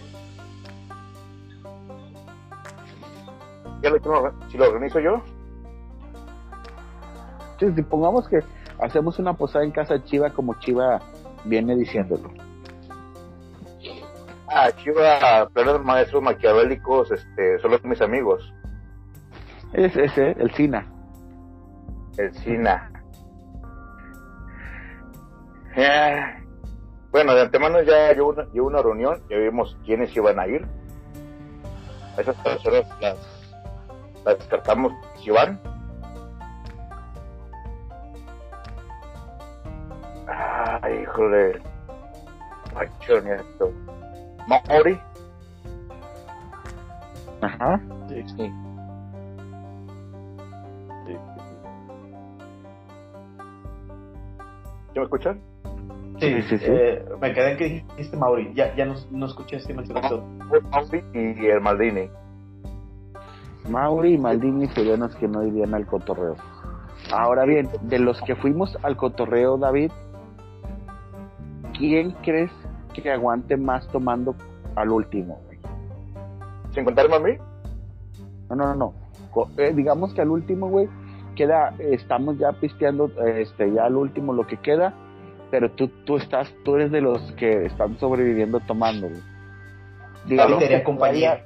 [4.50, 5.22] si lo organizo yo.
[7.60, 8.40] Sí, pongamos que
[8.80, 11.00] hacemos una posada en casa de Chiva como Chiva
[11.44, 12.30] viene diciéndolo.
[14.48, 18.52] Ah, Chiva, planes maestros maquiavélicos, este, solo mis amigos.
[19.72, 20.86] Es ese, el Sina.
[22.16, 22.90] El Sina.
[25.76, 26.20] Eh,
[27.10, 30.66] bueno, de antemano ya llevo una, una reunión, ya vimos quiénes iban a ir.
[32.16, 33.18] Esas personas las,
[34.24, 35.60] las descartamos si van
[40.82, 41.60] Ay, híjole.
[42.74, 43.72] Machón esto.
[44.46, 44.98] Maori.
[47.40, 47.80] Ajá.
[48.08, 48.52] Sí, sí.
[51.06, 51.16] sí.
[54.94, 55.40] me escuchan?
[56.20, 56.64] Sí, sí, sí.
[56.66, 58.52] Eh, me quedé en que dijiste Mauri.
[58.54, 60.16] Ya, ya no, no escuché si mencionaste.
[60.70, 62.08] Mauri y el Maldini.
[63.68, 66.36] Mauri y Maldini serían los que no irían al cotorreo.
[67.12, 69.92] Ahora bien, de los que fuimos al cotorreo, David,
[71.78, 72.50] ¿quién crees
[72.94, 74.34] que aguante más tomando
[74.74, 75.40] al último?
[76.72, 77.32] ¿Sin contarme a mí?
[78.50, 78.94] No, no, no, no.
[79.58, 80.88] Eh, digamos que al último, güey,
[81.34, 84.94] queda, estamos ya pisteando, este, ya al último lo que queda,
[85.50, 89.22] pero tú, tú estás, tú eres de los que están sobreviviendo tomando, güey.
[90.26, 91.44] Digamos que compañía.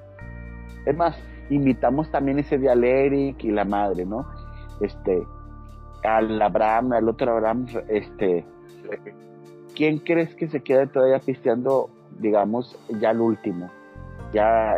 [0.87, 1.17] Es más,
[1.51, 4.27] invitamos también ese día al Eric y la madre, ¿no?
[4.81, 5.23] Este,
[6.03, 8.47] al Abraham, al otro Abraham, este,
[9.75, 13.71] ¿quién crees que se queda todavía pisteando, digamos, ya el último?
[14.33, 14.75] Ya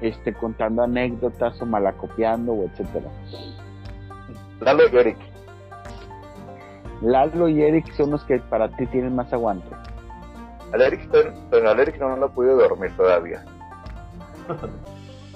[0.00, 3.10] este, contando anécdotas o malacopiando o etcétera.
[4.60, 5.18] Lalo y Eric.
[7.02, 9.68] Lalo y Eric son los que para ti tienen más aguante.
[10.72, 11.08] Al Eric,
[11.50, 13.44] pero al Eric no, lo he podido dormir todavía.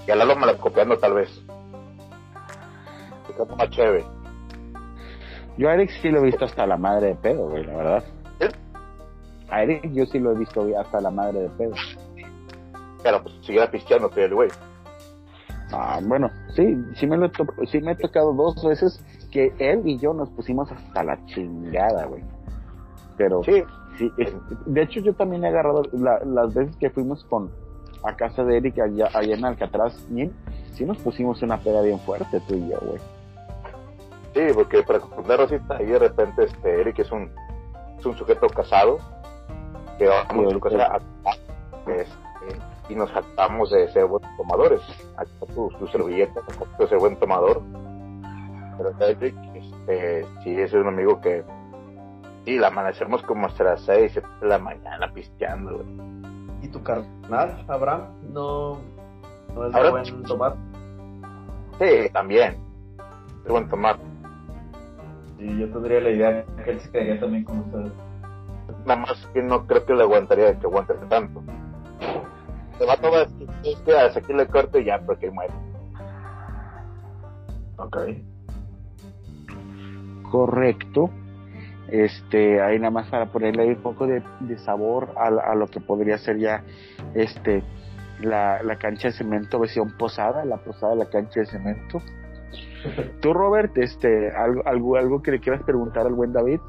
[0.07, 1.43] y a Lalo malacopiando tal vez.
[3.37, 4.05] Se más chévere.
[5.57, 8.05] Yo a Eric sí lo he visto hasta la madre de pedo, güey, la verdad.
[9.51, 11.73] A Eric yo sí lo he visto hasta la madre de pedo.
[13.03, 14.51] Claro, pues siguiera pisteando el güey.
[15.73, 17.31] Ah, bueno, sí, sí me, lo
[17.71, 22.07] sí me he tocado dos veces que él y yo nos pusimos hasta la chingada,
[22.07, 22.25] güey.
[23.17, 23.63] Pero, sí,
[23.97, 24.11] sí
[24.67, 27.51] de hecho yo también he agarrado las veces que fuimos con
[28.03, 29.95] a casa de Eric allá, allá en Alcatraz,
[30.73, 32.99] sí nos pusimos una peda bien fuerte tú y yo, güey.
[34.35, 37.31] Sí, porque para contar Rosita, ahí de repente este Eric es un,
[37.99, 38.99] es un sujeto casado
[40.01, 40.99] que vamos a
[41.87, 42.59] este,
[42.89, 44.81] y nos jactamos de ser buenos tomadores.
[45.19, 46.41] Aquí tu, tu servilleta,
[46.79, 47.61] de ser buen tomador.
[48.79, 51.45] Pero David, este, sí, es un amigo que
[52.47, 55.85] sí, la amanecemos como hasta las 6 de la mañana pisteando.
[56.63, 58.79] ¿Y tu carnal, Abraham, no,
[59.55, 60.57] no es de buen tomar?
[61.79, 62.57] Sí, también.
[63.45, 63.99] Es buen tomar.
[65.39, 67.93] Sí, yo tendría la idea que él se quedaría también con ustedes
[68.85, 71.43] nada más que no creo que le aguantaría que aguante tanto.
[72.79, 73.23] Se va todo
[73.63, 75.53] este, hasta aquí le corto y ya, porque muere.
[77.77, 77.97] Ok.
[80.31, 81.11] Correcto.
[81.89, 84.23] Este, ahí nada más para ponerle un poco de,
[84.59, 86.63] sabor a, lo que podría ser ya
[87.15, 87.65] este
[88.21, 92.01] la, la cancha de cemento versión posada, la posada de la cancha de cemento.
[93.21, 96.61] Tú, Robert, este, algo, algo, algo que le quieras preguntar al buen David.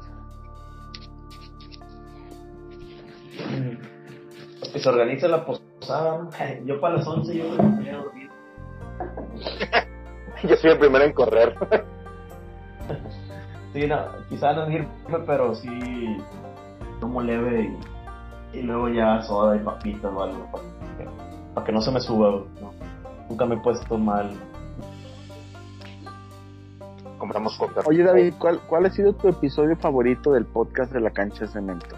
[4.78, 6.28] Se organice la posada.
[6.64, 8.30] Yo para las 11 yo me voy a dormir.
[10.48, 11.54] yo soy el primero en correr.
[13.72, 13.96] sí, no,
[14.28, 14.88] quizá no irme,
[15.26, 16.16] pero sí
[17.00, 17.76] tomo leve
[18.52, 20.64] y, y luego ya soda y papitas o algo para
[20.96, 21.08] que,
[21.54, 22.44] para que no se me suba.
[22.60, 22.72] ¿no?
[23.28, 24.30] Nunca me he puesto mal.
[27.18, 27.82] Compramos coca.
[27.86, 31.52] Oye David, ¿cuál, ¿cuál ha sido tu episodio favorito del podcast de la cancha de
[31.52, 31.96] cemento?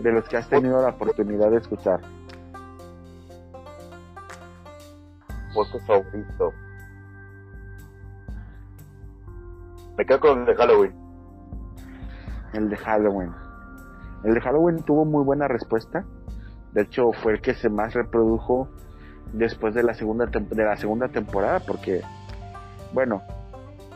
[0.00, 2.00] De los que has tenido la oportunidad de escuchar.
[5.54, 6.52] Voto favorito.
[9.98, 10.94] Me quedo con el de Halloween.
[12.52, 13.32] El de Halloween.
[14.24, 16.04] El de Halloween tuvo muy buena respuesta.
[16.72, 18.68] De hecho, fue el que se más reprodujo
[19.32, 22.02] después de la segunda de la segunda temporada, porque
[22.92, 23.22] bueno,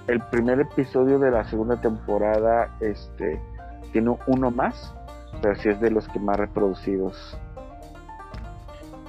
[0.07, 3.40] el primer episodio de la segunda temporada, este,
[3.93, 4.95] tiene uno más,
[5.42, 7.38] pero sí es de los que más reproducidos.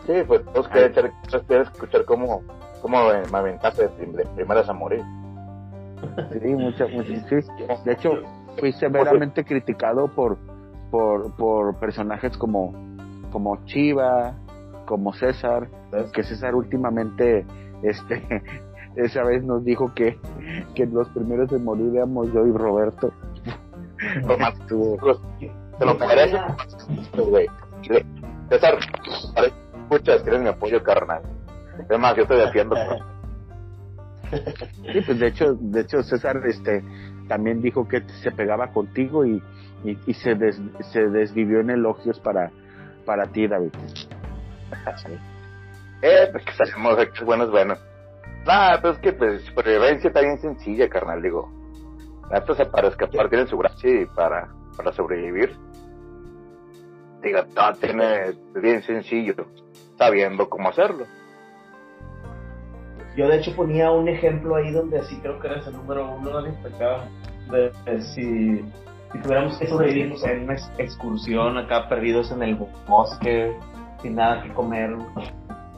[0.06, 0.94] Sí, pues todos quieren,
[1.48, 2.42] quieren escuchar cómo,
[2.82, 2.98] cómo
[3.32, 5.04] me aventaste de, prim- de primeras a morir.
[6.32, 7.36] Sí, mucha, mucha- sí.
[7.86, 8.12] De hecho,
[8.60, 10.38] fui severamente criticado por,
[10.92, 12.74] por, por personajes como,
[13.32, 14.34] como Chiva,
[14.86, 15.68] como César,
[16.14, 17.44] que César últimamente,
[17.82, 18.24] este,
[18.96, 20.20] esa vez nos dijo que,
[20.76, 23.12] que los primeros en morir éramos yo y Roberto.
[24.62, 24.98] Estuvo-
[25.80, 26.42] Te lo mereces,
[27.18, 27.48] güey.
[28.50, 28.78] César,
[29.84, 31.22] escuchas, tienes mi apoyo, carnal.
[31.90, 32.76] Es más, yo estoy defiendo.
[34.32, 36.84] Sí, pues de hecho, de hecho César, este,
[37.28, 39.42] también dijo que se pegaba contigo y,
[39.84, 40.60] y, y se, des-
[40.92, 42.52] se desvivió en elogios para,
[43.06, 43.70] para ti, David.
[46.02, 47.76] Eh, pues que salimos es bueno es bueno.
[48.48, 51.50] Nah, pues es que pues supervivencia está bien sencilla, carnal, digo.
[52.34, 55.56] Esto se para escapar tiene su gracia y para, para sobrevivir.
[57.22, 57.40] Tiene
[58.30, 59.34] es bien sencillo,
[59.98, 61.06] sabiendo cómo hacerlo.
[63.16, 66.42] Yo de hecho ponía un ejemplo ahí donde así creo que eres el número uno
[66.42, 67.08] de acá
[67.50, 68.66] de, de si,
[69.24, 72.58] tuviéramos que sobrevivir en una ex- excursión acá perdidos en el
[72.88, 73.58] bosque
[74.02, 74.96] sin nada que comer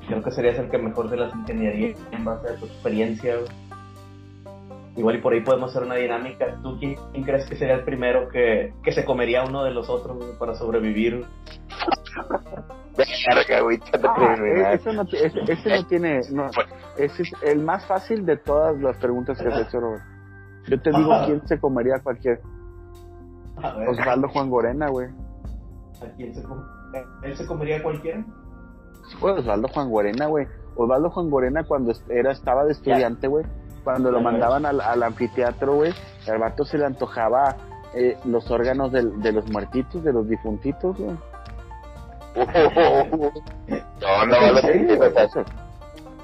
[0.08, 3.36] creo que serías el que mejor de las ingenierías en base a tu experiencia.
[4.98, 7.84] Igual y por ahí podemos hacer una dinámica tú quién, quién crees que sería el
[7.86, 11.24] primero que, que se comería uno de los otros para sobrevivir
[12.98, 14.74] Verga, güey, Ah, criminal.
[14.74, 16.48] eso no, ti- ese, ese no tiene, no,
[16.98, 20.04] ese es el más fácil de todas las preguntas que has hecho, Robert.
[20.68, 22.42] Yo te digo quién se comería a cualquier
[23.88, 25.08] Osvaldo Juan Gorena, güey.
[26.02, 26.64] ¿a quién se com-
[27.24, 28.24] él se comería a cualquiera
[29.10, 30.48] Sí, güey, Osvaldo Juan Gorena, güey.
[30.76, 33.46] Osvaldo Juan Gorena cuando era estaba de estudiante, güey.
[33.88, 35.94] Cuando lo mandaban al, al anfiteatro, güey,
[36.28, 37.56] al vato se le antojaba
[37.94, 41.16] eh, los órganos del- de, los muertitos, de los difuntitos, güey.
[42.36, 45.46] no, no, ¿En no, serio, Eso.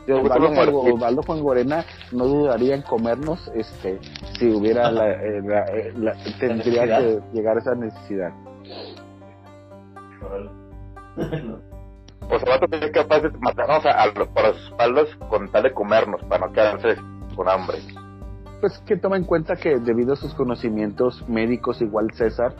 [0.06, 0.80] Gustan Osvaldo.
[0.82, 3.98] Osvaldo Juan Gorena no dudaría en comernos este
[4.38, 8.32] si hubiera la, eh, la- eh, la- tendría que llegar a esa necesidad.
[12.28, 15.64] Pues el vato es capaz de matarnos a, a los, por las espaldas con tal
[15.64, 16.98] de comernos, para no quedarse
[17.36, 17.80] con hambre.
[18.62, 22.54] Pues que toma en cuenta que debido a sus conocimientos médicos igual César,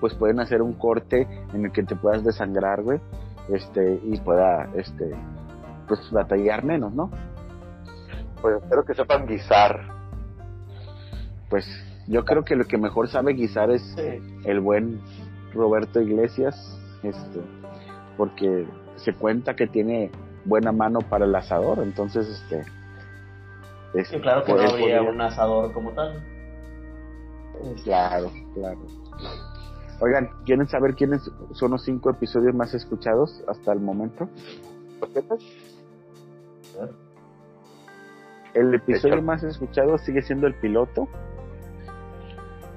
[0.00, 3.00] pues pueden hacer un corte en el que te puedas desangrar, güey,
[3.48, 5.14] este y pueda este
[5.86, 7.10] pues batallar menos, ¿no?
[8.42, 9.88] Pues espero que sepan guisar.
[11.48, 11.66] Pues
[12.08, 14.20] yo creo que lo que mejor sabe guisar es Sí.
[14.44, 15.00] el buen
[15.54, 16.54] Roberto Iglesias,
[17.02, 17.40] este,
[18.16, 20.10] porque se cuenta que tiene
[20.44, 22.64] buena mano para el asador, entonces este
[23.94, 26.22] es- claro que no habría un asador como tal.
[27.62, 28.78] Este, Claro, claro.
[30.00, 34.28] Oigan, ¿quieren saber quiénes son los cinco episodios más escuchados hasta el momento?
[34.98, 35.36] ¿Por qué no?
[38.54, 41.08] El episodio más escuchado sigue siendo el piloto.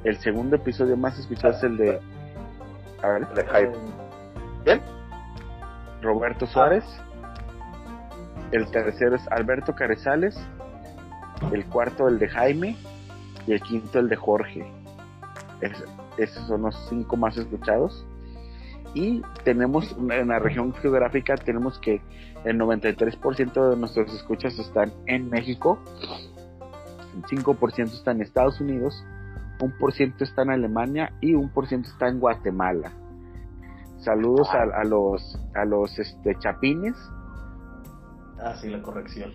[0.04, 2.00] El segundo episodio más escuchado es el de
[3.04, 3.78] a ver, De hype.
[4.64, 4.82] ¿Quién?
[6.02, 6.84] Roberto Suárez.
[8.52, 10.36] El tercero es Alberto Carrizales.
[11.52, 12.76] El cuarto el de Jaime.
[13.46, 14.70] Y el quinto el de Jorge.
[15.62, 15.84] Es-
[16.18, 18.06] esos son los cinco más escuchados.
[18.94, 22.02] Y tenemos en la región geográfica tenemos que
[22.46, 25.78] el 93% de nuestros escuchas están en México,
[27.16, 29.04] el 5% está en Estados Unidos,
[29.62, 32.92] un por ciento está en Alemania y un por ciento está en Guatemala.
[34.00, 36.96] Saludos a, a los a los este chapines,
[38.40, 39.32] Ah, sí, la corrección.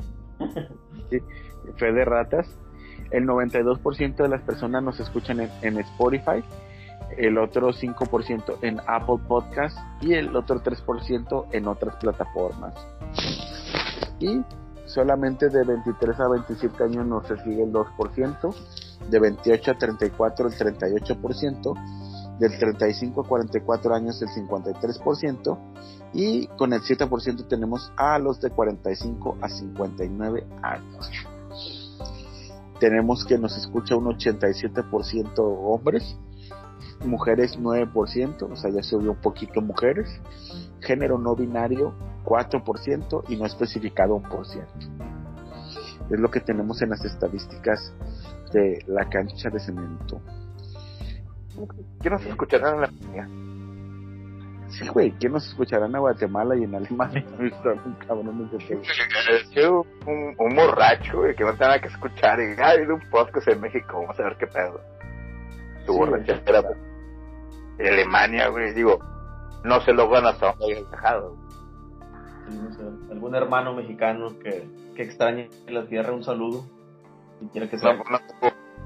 [1.76, 2.48] Fe de ratas.
[3.10, 6.42] El 92% de las personas nos escuchan en, Spotify.
[7.18, 12.74] el otro 5% en Apple Podcast y el otro 3% en otras plataformas.
[14.18, 14.42] Y
[14.86, 18.54] solamente de 23 a 27 años nos sigue el 2%,
[19.10, 25.58] de 28 a 34 el 38%, del 35 a 44 años el 53%
[26.12, 31.10] y con el 7% tenemos a los de 45 a 59 años.
[32.83, 36.18] Tenemos que nos escucha un 87% hombres,
[37.05, 40.20] mujeres 9%, o sea, ya se oyó un poquito mujeres,
[40.80, 44.66] género no binario 4% y no especificado 1%.
[46.11, 47.95] Es lo que tenemos en las estadísticas
[48.53, 50.20] de la cancha de cemento.
[52.01, 52.89] ¿Quién nos escuchará en la
[54.72, 57.24] Sí, güey, ¿quién nos escuchará en Guatemala y en Alemania?
[57.38, 62.40] un cabrón de un, un borracho, güey, que no tenga nada que escuchar.
[62.40, 64.80] Y, ah, hay un podcast en México, vamos a ver qué pedo.
[65.84, 66.62] Tu sí, era
[67.76, 68.98] de Alemania, güey, digo,
[69.64, 71.36] no se logran hasta donde hayan dejado.
[73.10, 74.66] algún hermano mexicano que,
[74.96, 76.64] que extrañe la tierra, un saludo.
[77.40, 77.90] Si quiere que sea.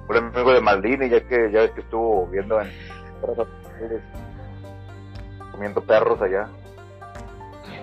[0.08, 2.68] un amigo de Maldini, ya que ya que estuvo viendo en
[5.56, 6.48] comiendo perros allá.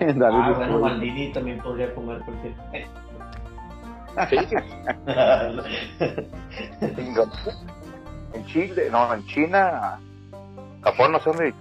[0.00, 2.54] ah, bueno, Maldini también podría comer cualquier.
[4.30, 4.38] Sí.
[8.32, 9.98] en Chile, no, en China
[10.84, 11.54] Japón no sé dónde,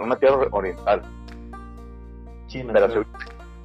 [0.00, 1.02] una tierra oriental.
[2.46, 2.72] China.
[2.72, 2.88] Pero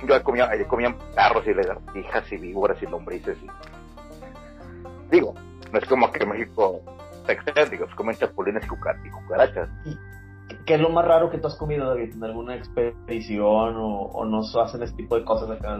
[0.03, 3.37] yo comía, comían perros y lagartijas y víboras y lombrices.
[3.41, 3.47] Y...
[5.11, 5.35] Digo,
[5.71, 6.81] no es como que en México
[7.25, 9.69] se digo, se comen chapulines y cucarachas.
[10.65, 12.13] ¿Qué es lo más raro que tú has comido, David?
[12.15, 15.79] ¿En alguna expedición o, o no hacen este tipo de cosas acá?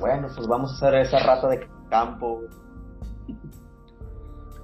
[0.00, 2.42] bueno, pues vamos a hacer esa rata de campo.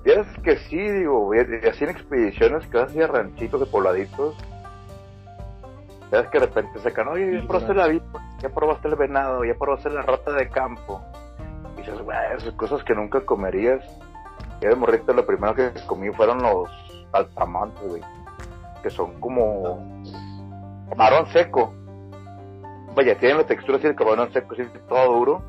[0.04, 1.30] Ya es que sí, digo,
[1.70, 4.34] así en expediciones que vas a ranchitos de pobladitos.
[6.10, 8.04] Ya es que de repente sacan, oye, ya probaste la vida,
[8.40, 11.00] ya probaste el venado, ya probaste la rata de campo.
[11.76, 13.84] Y dices, güey, esas cosas que nunca comerías.
[14.60, 16.68] Ya de morrito lo primero que comí fueron los
[17.12, 18.02] altamantes, güey.
[18.82, 20.02] Que son como
[20.88, 21.74] camarón seco.
[22.94, 25.42] Vaya, tienen la textura así de camarón seco, así todo duro.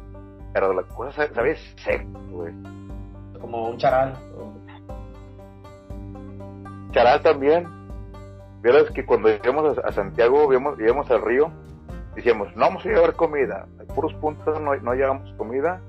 [0.54, 2.54] Pero la cosa sabe seco, güey
[3.42, 4.16] como un charal.
[6.92, 7.68] Charal también.
[8.62, 11.52] Vieras que cuando llegamos a, Santiago, íbamos, al río,
[12.16, 15.82] decíamos, no vamos a llevar comida, hay puros puntos no, no llevamos comida,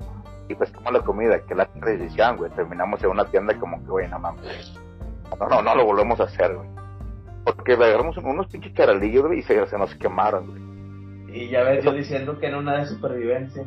[0.49, 3.91] y pues como la comida, que la decisión, güey, terminamos en una tienda como que,
[3.91, 4.81] güey, no mames,
[5.39, 6.82] no, no, no lo volvemos a hacer, güey.
[7.45, 11.43] Porque agarramos unos pinches charalillos, güey, y se, se nos quemaron, güey.
[11.43, 13.65] Y ya ves yo diciendo que era una de supervivencia.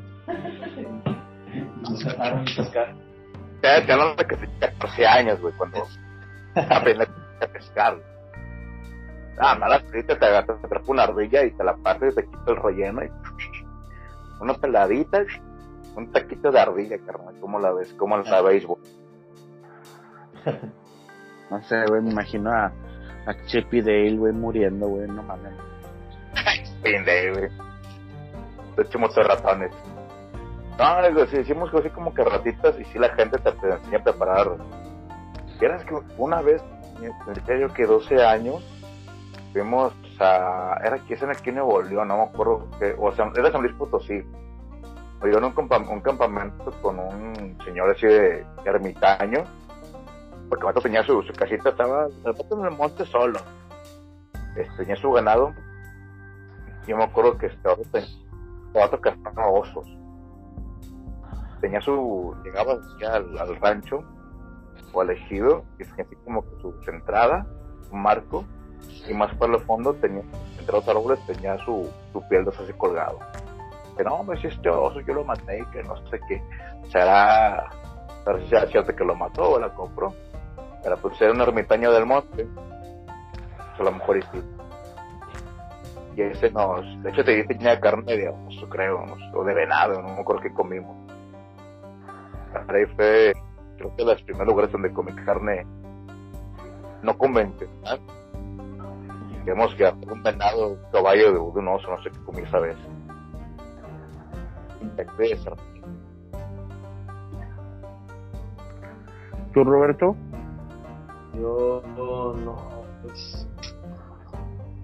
[1.81, 2.93] Nos dejaron pescar
[3.87, 5.83] ya no que tenía 14 años, güey, cuando
[6.55, 7.05] aprendí
[7.41, 7.97] a pescar.
[9.37, 12.57] Ah, mala frita, te agarras, una ardilla y te la partes y te quito el
[12.57, 13.11] relleno y
[14.39, 15.25] una peladita,
[15.95, 17.93] un taquito de ardilla, carnal, ¿cómo la ves?
[17.93, 18.81] ¿Cómo la veis, güey?
[21.51, 22.71] No sé, güey, me imagino a,
[23.25, 25.53] a Chippy Dale, güey, muriendo, güey, no mames.
[26.83, 27.49] Dale, güey.
[28.77, 29.71] Hecho, muchos ratones.
[30.77, 34.03] No, digo, si hicimos así como que ratitas y si la gente te, enseña a
[34.03, 34.57] preparar.
[35.57, 36.61] Quieras que una vez,
[37.01, 38.61] en yo que 12 años,
[39.53, 40.77] fuimos a.
[40.83, 42.67] Era que es en aquí en Nuevo León, no me acuerdo.
[42.77, 44.21] Que, o sea, era San Luis Potosí.
[45.23, 45.53] Me en un,
[45.89, 49.43] un, campamento con un señor así de, ermitaño.
[50.49, 53.39] Porque el tenía su, casita, estaba en el monte solo.
[54.55, 55.53] Este, tenía su ganado.
[56.87, 57.67] Yo me acuerdo que este
[58.73, 59.87] otro que estaba osos
[61.65, 62.73] tenía su, llegaba
[63.11, 64.03] al, rancho
[64.93, 67.47] o al ejido y tenía así como que su entrada,
[67.91, 68.45] un marco,
[69.07, 70.21] y más para el fondo tenía,
[70.59, 73.19] entre los árboles tenía su, su piel de así colgado.
[73.97, 76.41] Que no, me si este oso yo lo maté y que no sé qué,
[76.89, 77.67] será,
[78.49, 80.13] sea cierto que lo mató o la compró.
[80.85, 84.41] Pero pues era un ermitaño del monte, pues a lo mejor y sí.
[86.15, 90.21] Y ese nos, de hecho tenía carne de oso creo, o de venado, no me
[90.21, 90.95] acuerdo qué comimos
[92.67, 93.33] ahí fue,
[93.77, 95.65] creo que los primeros lugares donde comí carne
[97.01, 97.99] no convencional.
[99.43, 102.75] Digamos que un venado, un caballo de, un oso, no sé qué comí esa vez.
[109.53, 110.15] ¿Tú, Roberto?
[111.39, 113.47] Yo no, pues.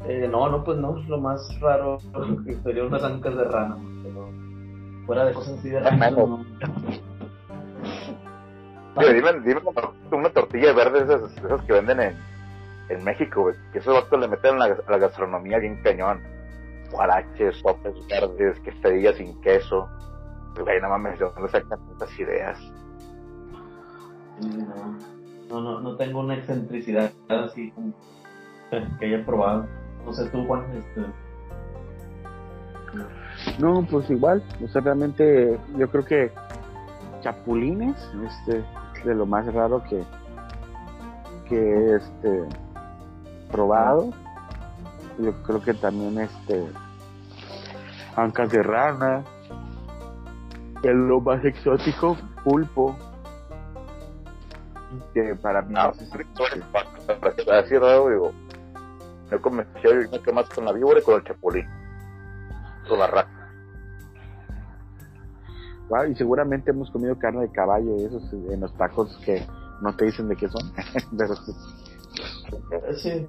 [0.05, 1.99] Eh, no, no, pues no, lo más raro
[2.45, 4.29] que sería unas ancas de rana, pero
[5.05, 6.09] fuera de cosas así de rana.
[6.11, 6.43] No.
[8.95, 9.61] dime, dime
[10.11, 12.17] una tortilla verde esas, esas que venden en,
[12.89, 16.21] en México, güey, que esos vatos le meten a la, la gastronomía bien cañón.
[16.91, 19.87] Guaraches, sopes verdes, quesadillas sin queso.
[20.59, 22.59] Güey, no mames, ¿de dónde sacan tantas ideas?
[24.41, 25.10] No,
[25.51, 27.93] no, no, no tengo una excentricidad así como
[28.99, 29.67] que haya probado.
[30.05, 31.01] No sé tú, Juan, este,
[33.59, 36.31] No, pues igual, o sea, realmente yo creo que
[37.21, 37.95] chapulines,
[38.25, 38.63] este,
[38.97, 40.03] es de lo más raro que,
[41.47, 42.45] que este,
[43.51, 44.11] probado.
[45.19, 46.65] Yo creo que también este,
[48.15, 49.23] ancas de rana,
[50.81, 52.95] es lo más exótico, pulpo,
[55.13, 56.09] que para mí No, es,
[56.71, 58.31] para así raro, digo.
[59.29, 61.67] Yo comencé yo más con la víbora y con el chapulín.
[62.87, 63.29] Con la rata.
[65.89, 69.45] Wow, y seguramente hemos comido carne de caballo y esos en los tacos que
[69.81, 70.71] no te dicen de qué son.
[71.17, 73.27] Pero sí.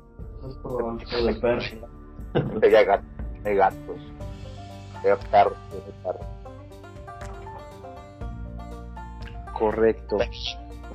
[0.48, 2.60] es probable, de perro.
[2.60, 3.06] De gatos.
[3.44, 4.00] De gatos.
[5.02, 5.56] De perros.
[5.70, 6.26] De perros.
[9.62, 10.18] correcto.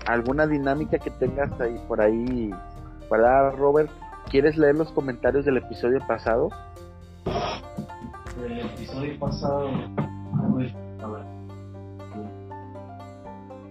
[0.08, 2.50] ¿Alguna dinámica que tengas ahí por ahí
[3.10, 3.92] para Robert?
[4.30, 6.50] ¿Quieres leer los comentarios del episodio pasado?
[8.42, 11.26] El episodio pasado, a ver, a ver.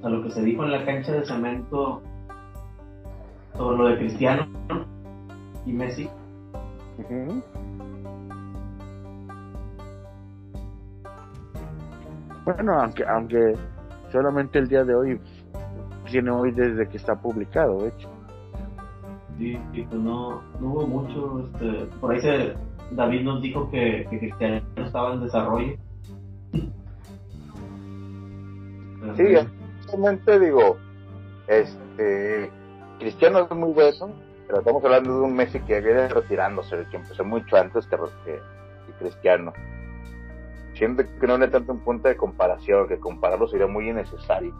[0.02, 2.02] A lo que se dijo en la cancha de cemento
[3.56, 4.46] sobre lo de Cristiano
[5.64, 6.10] y Messi.
[6.98, 7.42] Ujú.
[12.44, 13.54] Bueno, aunque aunque
[14.12, 15.20] solamente el día de hoy
[16.06, 18.08] tiene hoy desde que está publicado, de hecho.
[19.38, 21.48] Sí, pues no, no hubo mucho.
[21.52, 22.54] Este, por ahí se,
[22.92, 25.76] David nos dijo que, que Cristiano estaba en desarrollo.
[29.16, 29.24] Sí,
[29.86, 30.76] realmente digo,
[31.46, 32.50] este,
[32.98, 34.10] Cristiano es muy bueno,
[34.46, 38.32] pero estamos hablando de un Messi que viene retirándose, que empezó mucho antes que, que,
[38.32, 39.52] que Cristiano.
[40.74, 44.54] Siento que no le tanto un punto de comparación, que compararlo sería muy innecesario.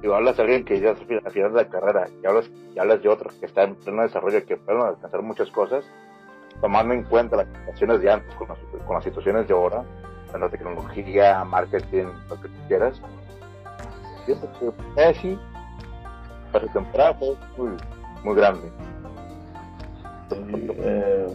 [0.00, 2.78] Digo, hablas de alguien que ya es al final de la carrera, y hablas, y
[2.78, 5.84] hablas de otro que está en pleno desarrollo, que pueden alcanzar muchas cosas,
[6.60, 9.84] tomando en cuenta las situaciones de antes con las, con las situaciones de ahora,
[10.32, 13.00] en la tecnología, marketing, lo que tú quieras.
[14.24, 15.38] Siento que Messi,
[16.52, 17.76] para su temporada, fue muy,
[18.24, 18.70] muy grande.
[20.30, 21.26] eh.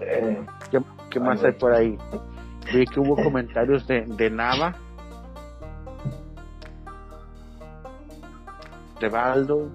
[0.00, 0.80] Eh, ¿Qué,
[1.10, 1.98] qué más Ay, hay por ahí?
[2.72, 4.74] Vi que hubo comentarios de, de Nava,
[9.00, 9.68] de Baldo.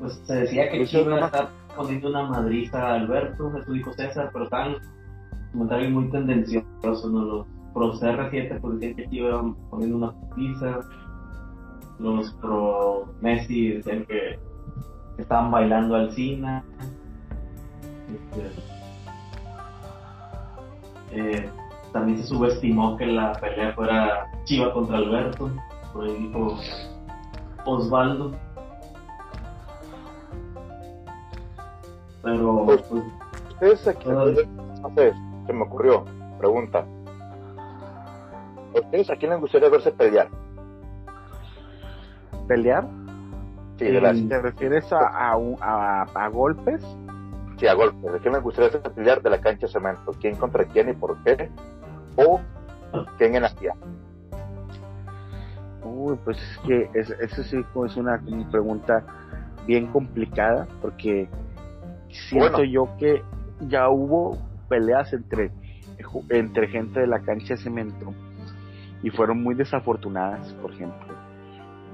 [0.00, 3.92] pues se decía que Eso Chivas no está poniendo una madriza a Alberto, eso dijo
[3.94, 4.76] César, pero estaban
[5.52, 7.24] comentarios muy tendenciosos, ¿no?
[7.24, 10.80] Los pro CR7 pues decían que Chivas iban poniendo una pizza,
[11.98, 14.38] los pro Messi decían que,
[15.18, 16.62] estaban bailando al cine.
[18.12, 18.73] Este,
[21.14, 21.50] eh,
[21.92, 25.50] también se subestimó que la pelea fuera Chiva contra Alberto,
[25.92, 26.58] por ahí dijo
[27.64, 28.32] Osvaldo.
[32.22, 33.04] Pero Pues- pues,
[33.50, 34.36] Ustedes aquí, Ay.
[34.82, 35.12] no sé,
[35.46, 36.04] se me ocurrió,
[36.38, 36.84] pregunta.
[38.74, 40.28] ¿A ¿Ustedes a quién les gustaría verse pelear?
[42.48, 42.86] ¿Pelear?
[43.78, 44.28] Sí, de las, Mm.
[44.28, 44.98] ¿Te refieres a,
[45.30, 46.84] a, un- a, a golpes?
[47.58, 48.12] Sí, a golpes.
[48.12, 50.12] ¿De quién les gustaría verse pelear de la cancha de cemento?
[50.20, 51.50] ¿Quién contra quién y por qué?
[52.16, 52.40] ¿O
[53.18, 53.74] quién en la tía?
[55.84, 59.04] Uy, pues es que es- eso sí es una, pregunta
[59.66, 61.28] bien complicada porque
[62.28, 62.64] siento Bueno.
[62.64, 63.22] yo que
[63.68, 64.38] ya hubo
[64.68, 65.50] peleas entre,
[66.30, 68.12] entre gente de la cancha de cemento
[69.02, 71.14] y fueron muy desafortunadas, por ejemplo.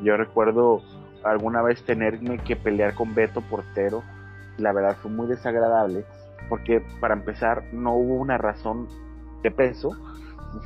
[0.03, 0.81] Yo recuerdo
[1.25, 4.03] alguna vez tenerme que pelear con Beto Portero,
[4.61, 6.05] la verdad fue muy desagradable
[6.49, 8.89] porque para empezar no hubo una razón
[9.43, 9.91] de peso,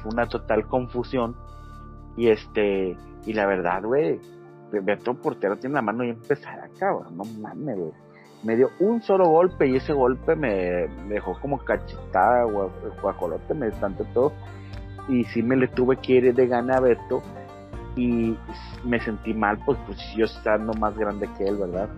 [0.03, 1.37] fue una total confusión
[2.17, 4.21] y este y la verdad, güey,
[4.71, 7.79] Beto Portero tiene la mano bien pesada, cabrón, no mames.
[8.43, 12.71] Me dio un solo golpe y ese golpe me, dejó como cachetada, gua-
[13.01, 14.33] guajolote, me tanto todo.
[15.09, 17.23] Y sí me le tuve que ir de gana a Beto
[17.97, 18.37] y
[18.85, 21.89] me sentí mal, pues, pues yo estando más grande que él, ¿verdad?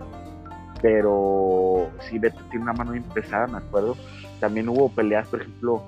[0.89, 3.97] Pero sí, Beto tiene una mano bien pesada, me acuerdo.
[4.39, 5.83] También hubo peleas, por ejemplo,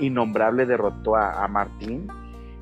[0.00, 2.08] Innombrable derrotó a, a Martín.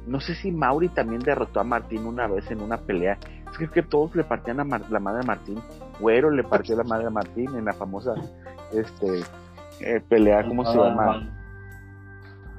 [0.06, 3.16] No sé si Mauri también derrotó a Martín una vez en una pelea.
[3.50, 5.58] Es que, es que todos le partían a Mar- la madre a Martín.
[6.00, 8.12] Güero le partió la madre a Martín en la famosa
[8.74, 9.20] este
[9.80, 11.30] eh, pelea, ¿cómo se llama?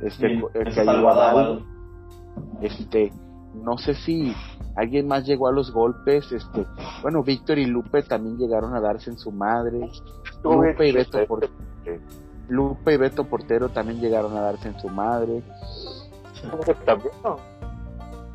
[0.01, 0.43] Este, Sí,
[0.73, 1.59] que ayudó a a.
[2.61, 3.13] Este,
[3.53, 4.35] no sé si
[4.75, 6.65] alguien más llegó a los golpes, este,
[7.01, 9.89] bueno, Víctor y Lupe también llegaron a darse en su madre,
[10.43, 11.53] Lupe y Beto Portero,
[12.49, 15.43] Lupe y Beto Portero también llegaron a darse en su madre.
[16.85, 17.37] También, ¿no?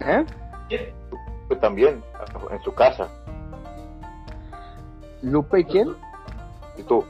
[0.01, 0.25] ¿Eh?
[1.43, 2.03] Lupe también,
[2.51, 3.09] en su casa.
[5.23, 5.89] ¿Lupe y quién?
[6.79, 7.05] ¿Y tú?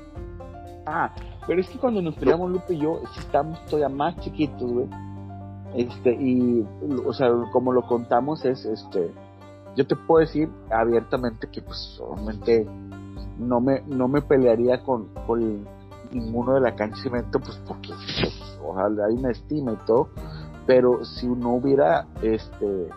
[0.86, 1.10] Ah,
[1.46, 4.88] pero es que cuando nos peleamos Lupe y yo, estamos todavía más chiquitos, güey.
[5.74, 6.66] Este, y,
[7.04, 9.12] o sea, como lo contamos es, este,
[9.76, 12.66] yo te puedo decir abiertamente que, pues, obviamente,
[13.38, 15.66] no me, no me pelearía con, con
[16.10, 20.08] ninguno de la cancha cemento, pues, porque, pues, ojalá hay una estima y todo,
[20.66, 22.88] pero si no hubiera, este,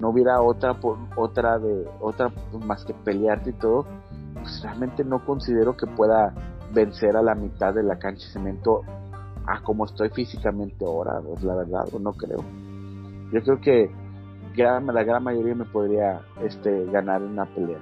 [0.00, 3.86] no hubiera otra, por, otra de, otra, pues, más que pelearte y todo,
[4.34, 6.32] pues realmente no considero que pueda
[6.72, 8.82] vencer a la mitad de la cancha cemento
[9.48, 12.44] a como estoy físicamente ahora, pues la verdad, no creo.
[13.32, 13.90] Yo creo que
[14.66, 17.78] la gran mayoría me podría este ganar una pelea.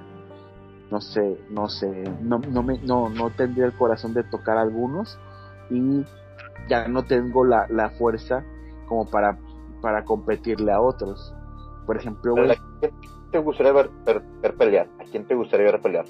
[0.91, 4.61] No sé, no sé, no, no me, no, no tendría el corazón de tocar a
[4.61, 5.19] algunos
[5.69, 6.05] y
[6.69, 8.43] ya no tengo la, la fuerza
[8.87, 9.37] como para,
[9.81, 11.33] para competirle a otros.
[11.85, 12.93] Por ejemplo, ¿A quién
[13.31, 14.87] te gustaría ver, ver, pelear?
[14.99, 16.05] ¿A quién te gustaría ver pelear?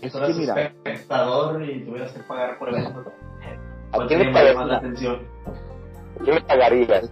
[0.00, 2.76] Es que mira, espectador y tuvieras que pagar por el
[3.92, 4.66] ¿A quién le pagarías?
[4.66, 5.20] la atención?
[6.20, 7.10] ¿A quién le pagarías?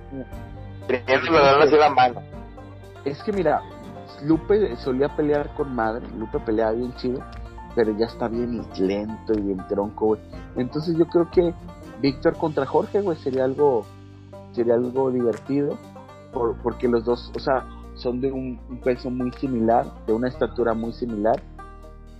[0.86, 2.22] Teniéndolo darle la mano.
[3.04, 3.62] Es que mira,
[4.22, 7.20] Lupe solía pelear con madre, Lupe peleaba bien chido,
[7.74, 10.20] pero ya está bien lento y bien tronco, güey.
[10.56, 11.54] Entonces yo creo que
[12.00, 13.84] Víctor contra Jorge, güey, sería algo,
[14.52, 15.78] sería algo divertido,
[16.32, 20.74] por, porque los dos, o sea, son de un, peso muy similar, de una estatura
[20.74, 21.40] muy similar.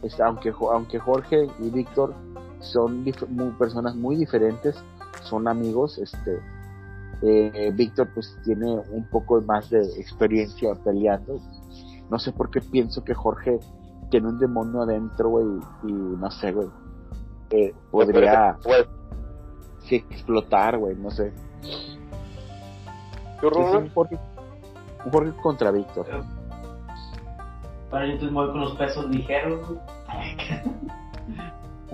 [0.03, 2.15] Es, aunque, aunque Jorge y Víctor
[2.65, 4.77] son muy, personas muy diferentes,
[5.23, 6.41] son amigos, este,
[7.23, 11.41] eh, Víctor pues tiene un poco más de experiencia peleando,
[12.11, 13.61] no sé por qué pienso que Jorge
[14.11, 15.47] tiene un demonio adentro, güey,
[15.85, 16.69] y no sé, güey,
[17.51, 18.59] eh, podría
[19.81, 21.33] sí, explotar, güey, no sé.
[23.43, 24.19] un Jorge,
[25.05, 26.07] un Jorge contra Víctor.
[27.91, 29.69] Para yo entonces voy con los pesos ligeros,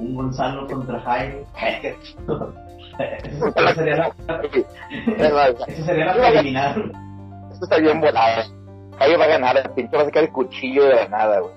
[0.00, 1.44] un Gonzalo contra Jaime.
[3.24, 4.06] Esa sería la,
[5.66, 6.76] esa sería la preliminar.
[7.50, 8.42] Esto está bien volado.
[8.98, 11.54] Jaime va a ganar, el pintor va a sacar el cuchillo de la nada, güey.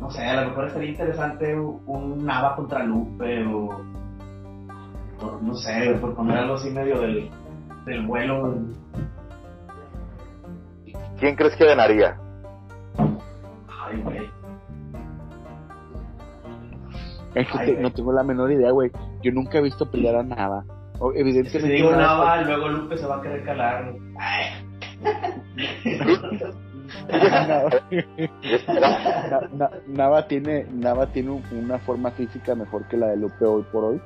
[0.00, 3.82] No sé, a lo mejor estaría interesante un Nava contra Lupe o,
[5.42, 7.30] no sé, por poner algo así medio del,
[7.84, 8.54] del vuelo.
[11.18, 12.18] ¿Quién crees que ganaría?
[12.98, 14.35] Ay, güey.
[17.36, 18.90] Es que no tengo la menor idea, güey.
[19.22, 20.64] Yo nunca he visto pelear a Nava.
[20.98, 21.60] O, evidentemente.
[21.60, 23.92] Si digo Nava, luego Lupe se va a querer calar.
[29.86, 34.00] Nava tiene Nava tiene una forma física mejor que la de Lupe hoy por hoy.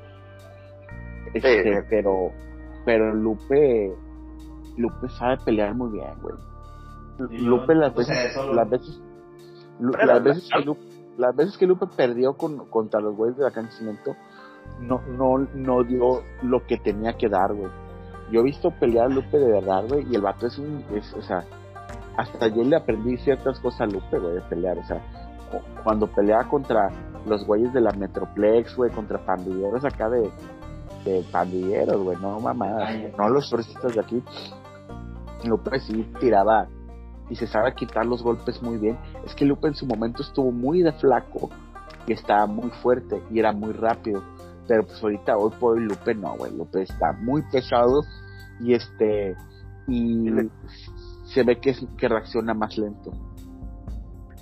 [1.32, 2.32] Este, pero
[2.84, 3.94] pero Lupe
[4.76, 6.34] Lupe sabe pelear muy bien, güey.
[7.42, 9.00] Lupe las veces, las veces
[9.78, 10.89] las veces que Lupe
[11.20, 13.76] las veces que Lupe perdió con, contra los güeyes de la cancha
[14.80, 17.70] no, no, no dio lo que tenía que dar, güey.
[18.32, 21.12] Yo he visto pelear a Lupe de verdad, güey, y el vato es un, es,
[21.14, 21.44] o sea,
[22.16, 25.02] hasta yo le aprendí ciertas cosas a Lupe, güey, de pelear, o sea,
[25.84, 26.88] cuando peleaba contra
[27.26, 30.30] los güeyes de la Metroplex, güey, contra pandilleros acá de,
[31.04, 34.22] de pandilleros, güey, no mamadas, no los turistas de aquí,
[35.44, 36.66] Lupe sí tiraba
[37.30, 38.98] y se sabe quitar los golpes muy bien.
[39.24, 41.48] Es que Lupe en su momento estuvo muy de flaco
[42.06, 44.22] y estaba muy fuerte y era muy rápido.
[44.66, 46.54] Pero pues ahorita hoy por hoy Lupe no, güey.
[46.54, 48.02] Lupe está muy pesado
[48.60, 49.36] y este
[49.86, 50.28] y
[51.24, 53.12] se ve que, que reacciona más lento.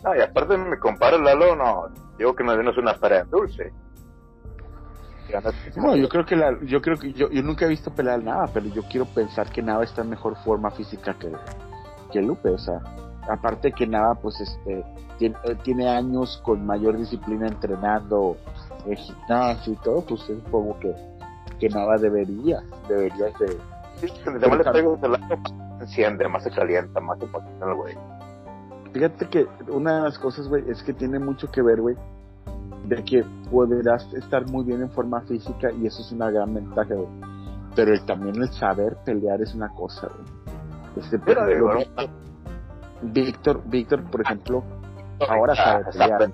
[0.03, 3.73] No, y aparte me comparo Lalo, no, digo que no, es una pared dulce.
[5.77, 8.47] No, yo creo que la, yo creo que yo, yo nunca he visto pelear nada,
[8.53, 11.31] pero yo quiero pensar que nada está en mejor forma física que,
[12.19, 12.81] que Lupe, o sea,
[13.29, 14.85] aparte que nada, pues este,
[15.19, 18.37] tiene, eh, tiene años con mayor disciplina entrenando
[18.87, 20.95] el gimnasio y todo, pues supongo que,
[21.59, 23.57] que nada debería, debería de...
[24.01, 25.17] Sí, más le pego el
[25.79, 27.95] se enciende, más se calienta, más se el güey.
[28.93, 31.97] Fíjate que una de las cosas, güey, es que tiene mucho que ver, güey,
[32.87, 36.95] de que podrás estar muy bien en forma física y eso es una gran ventaja,
[36.95, 37.09] güey.
[37.77, 40.48] Pero también el saber pelear es una cosa, güey.
[40.97, 41.47] Este, pero,
[43.03, 44.65] Víctor, Víctor, por ejemplo,
[45.29, 46.33] ahora sabe pelear.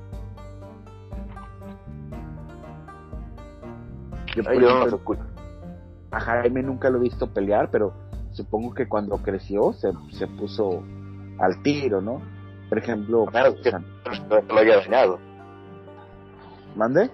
[4.37, 5.17] Yo,
[6.11, 7.93] a Jaime nunca lo he visto pelear, pero
[8.33, 10.83] supongo que cuando creció se, se puso
[11.39, 12.21] al tiro, ¿no?
[12.69, 15.19] Por ejemplo, Menos que, lo haya dañado.
[16.75, 17.11] ¿mande?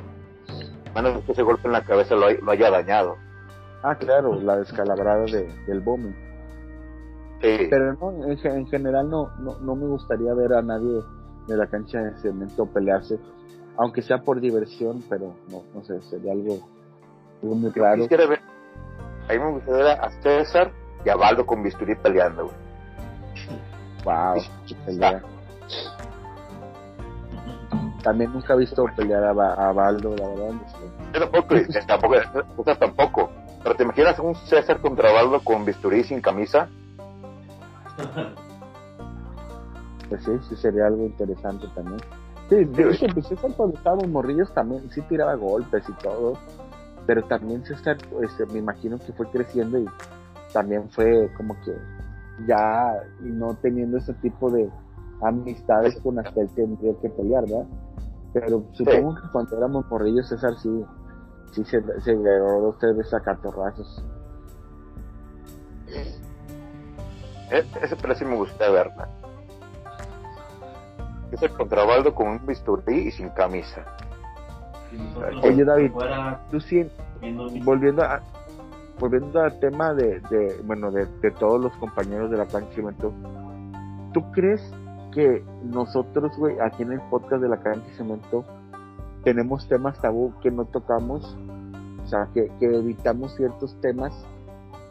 [0.94, 3.16] Menos que ese golpe en la cabeza lo, lo haya dañado.
[3.82, 6.14] Ah, claro, la descalabrada de, del Bomi.
[7.40, 7.66] Sí.
[7.70, 11.00] Pero no, en, ge- en general no, no, no me gustaría ver a nadie
[11.46, 13.18] de la cancha de cemento pelearse,
[13.78, 16.58] aunque sea por diversión, pero no, no sé, sería algo,
[17.42, 18.02] algo muy Yo raro.
[18.02, 18.40] quisiera ver.
[19.28, 20.72] A mí me gustaría ver a César
[21.04, 22.56] y a Baldo con bisturí peleando, güey.
[24.04, 24.42] Wow,
[24.86, 25.22] pelea.
[28.02, 30.50] También nunca he visto pelear a, a Baldo, la verdad.
[30.66, 30.78] este,
[31.14, 32.14] Yo tampoco, y tampoco,
[32.56, 33.30] César tampoco.
[33.62, 36.68] Pero te imaginas un César contra Baldo con bisturí sin camisa.
[40.08, 42.00] Pues sí, sí sería algo interesante también.
[42.48, 46.32] Sí, de hecho, pues César cuando estábamos morrillos también sí tiraba golpes y todo,
[47.06, 49.86] pero también César, este, me imagino que fue creciendo y
[50.52, 51.72] también fue como que
[52.48, 54.68] ya no teniendo ese tipo de
[55.22, 57.66] amistades con las que él tendría que pelear, ¿verdad?
[58.32, 60.84] Pero supongo que cuando éramos morrillos César sí,
[61.52, 63.14] sí se, se agarró dos tres veces
[67.50, 67.76] a catorrazos.
[67.82, 69.08] E- Ese pero sí me gustaría verla.
[71.30, 73.84] César contra Baldo con un bisturí y sin camisa.
[75.44, 76.90] Oye, David, Fuera Tú sí,
[77.64, 78.20] volviendo a
[78.98, 83.12] volviendo al tema de, de bueno de, de todos los compañeros de la Cancha Cemento
[84.12, 84.60] ¿tú crees
[85.12, 88.44] que nosotros güey aquí en el podcast de la Cancha Cemento
[89.24, 91.34] tenemos temas tabú que no tocamos
[92.04, 94.12] o sea que, que evitamos ciertos temas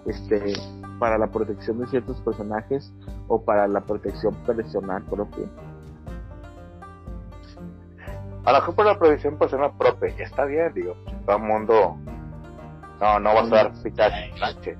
[0.09, 0.53] este
[0.99, 2.91] para la protección de ciertos personajes
[3.27, 5.45] o para la protección personal propia
[8.45, 10.95] A lo mejor por la producción personal propia, está bien, digo.
[11.25, 11.97] Todo el mundo.
[12.99, 14.31] No, no va a dar fichaje.
[14.37, 14.77] Sánchez.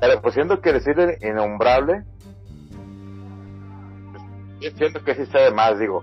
[0.00, 2.04] Pero pues siento que decir innombrable.
[4.12, 4.24] pues,
[4.60, 6.02] yo siento que sí está de más, digo.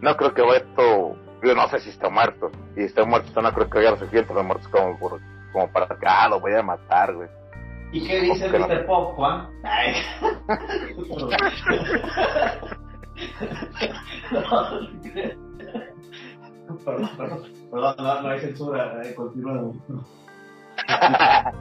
[0.00, 1.16] No creo que esto.
[1.42, 2.50] Yo no sé si está muerto.
[2.76, 5.20] Y está muerto, no creo que haya de muertos como, por-
[5.54, 7.28] como para que, ah, lo voy a matar, güey.
[7.92, 8.80] ¿Y qué dice ¿Cómo que no?
[8.80, 8.86] Mr.
[8.86, 9.48] Pop, Juan?
[9.62, 9.94] Ay.
[16.84, 19.72] Perdón, perdón, perdón, no, no hay censura, eh, continúa.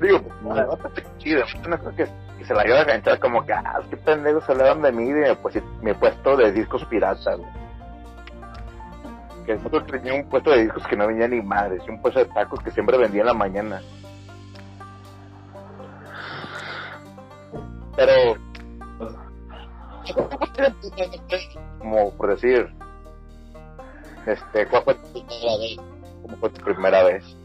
[0.00, 1.42] Digo, pues, bastante chido.
[1.68, 2.04] No creo que,
[2.38, 4.92] que se la ayude a enganchar como que, ah, qué pendejos se le dan de
[4.92, 7.65] mí y me, pues, me he puesto de discos piratas, güey.
[9.46, 12.18] Que nosotros tenía un puesto de discos que no vendía ni madres, y un puesto
[12.18, 13.80] de tacos que siempre vendía en la mañana.
[17.94, 18.36] Pero,
[21.78, 22.68] como por decir,
[24.26, 25.76] este, ¿cuál fue tu primera vez?
[26.22, 27.36] ¿Cómo fue tu primera vez?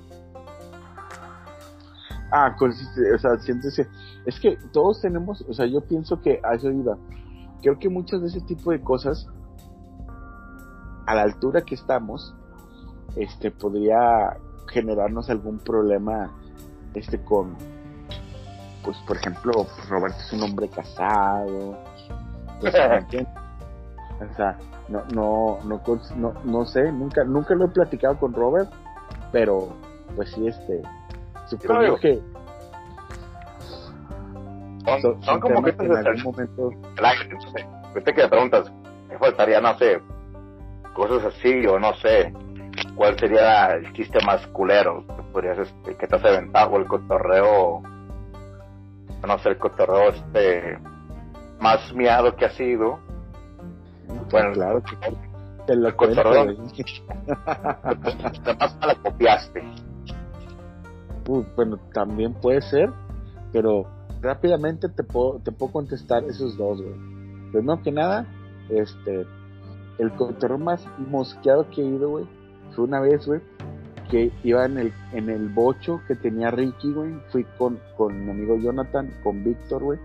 [2.31, 3.87] Ah, con- o sea, sientes que-
[4.25, 6.97] es que todos tenemos, o sea, yo pienso que a eso iba.
[7.61, 9.27] Creo que muchas de ese tipo de cosas,
[11.05, 12.33] a la altura que estamos,
[13.15, 14.37] este, podría
[14.67, 16.31] generarnos algún problema,
[16.93, 17.55] este, con,
[18.83, 21.77] pues, por ejemplo, Roberto es un hombre casado,
[22.61, 23.05] o sea.
[24.21, 24.55] O sea,
[24.87, 25.81] no, no, no,
[26.15, 28.69] no, no sé, nunca, nunca lo he platicado con Robert,
[29.31, 29.69] pero,
[30.15, 30.81] pues sí, este,
[31.47, 32.21] supongo que
[34.85, 36.69] Son, son, son como que en algún momento
[37.95, 38.71] Viste que me preguntas,
[39.09, 39.59] ¿qué faltaría?
[39.59, 39.99] No sé,
[40.93, 42.33] cosas así, o no sé,
[42.95, 45.05] ¿cuál sería el chiste más culero?
[45.07, 47.81] Que podrías, este, que te hace ventaja, o el cotorreo,
[49.27, 50.79] no sé, el cotorreo este,
[51.59, 52.99] más miado que ha sido.
[54.29, 54.83] Bueno, claro
[55.65, 56.55] te lo el cuento, cotorreo.
[56.55, 56.57] güey.
[58.43, 59.63] que más me la copiaste.
[61.27, 62.91] Uh, bueno, también puede ser,
[63.51, 63.85] pero
[64.21, 66.95] rápidamente te puedo, te puedo contestar esos dos, güey.
[67.51, 68.25] Primero que nada,
[68.69, 69.25] este,
[69.97, 72.25] el cotorreo más mosqueado que he ido, güey,
[72.75, 73.41] fue una vez, güey,
[74.09, 77.13] que iba en el, en el bocho que tenía Ricky, güey.
[77.31, 79.99] Fui con, con mi amigo Jonathan, con Víctor, güey.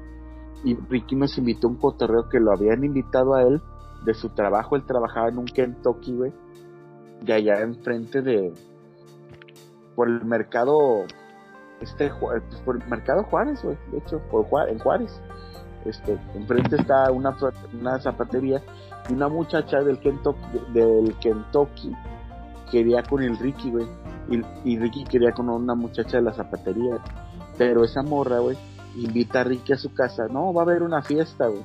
[0.64, 3.60] Y Ricky nos invitó a un cotorreo que lo habían invitado a él
[4.04, 4.76] de su trabajo.
[4.76, 6.32] Él trabajaba en un Kentucky, güey.
[7.22, 8.52] De allá enfrente de.
[9.94, 11.04] Por el mercado.
[11.80, 13.76] Este, Ju- pues por el mercado Juárez, güey.
[13.90, 15.20] De hecho, por Juá- en Juárez.
[15.84, 17.36] Este, enfrente está una,
[17.78, 18.62] una zapatería.
[19.08, 21.92] Y una muchacha del Kentucky, del Kentucky
[22.70, 23.86] quería con el Ricky, güey.
[24.28, 26.98] Y, y Ricky quería con una muchacha de la zapatería.
[27.56, 28.56] Pero esa morra, güey,
[28.96, 30.26] invita a Ricky a su casa.
[30.28, 31.64] No, va a haber una fiesta, güey.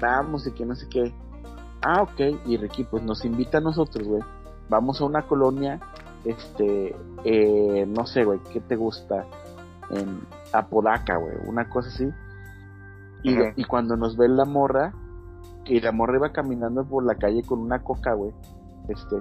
[0.00, 1.14] Vamos y que no sé qué.
[1.82, 2.46] Ah, ok.
[2.46, 4.22] Y Ricky, pues nos invita a nosotros, güey.
[4.68, 5.80] vamos a una colonia,
[6.24, 9.24] este, eh, no sé, güey, ¿qué te gusta?
[9.90, 10.20] En
[10.52, 12.08] Apodaca, güey, una cosa así.
[13.22, 14.92] Y, y cuando nos ve la morra,
[15.68, 18.32] y la morra iba caminando por la calle con una coca, güey,
[18.88, 19.16] este,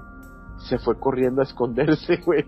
[0.58, 2.46] se fue corriendo a esconderse, güey.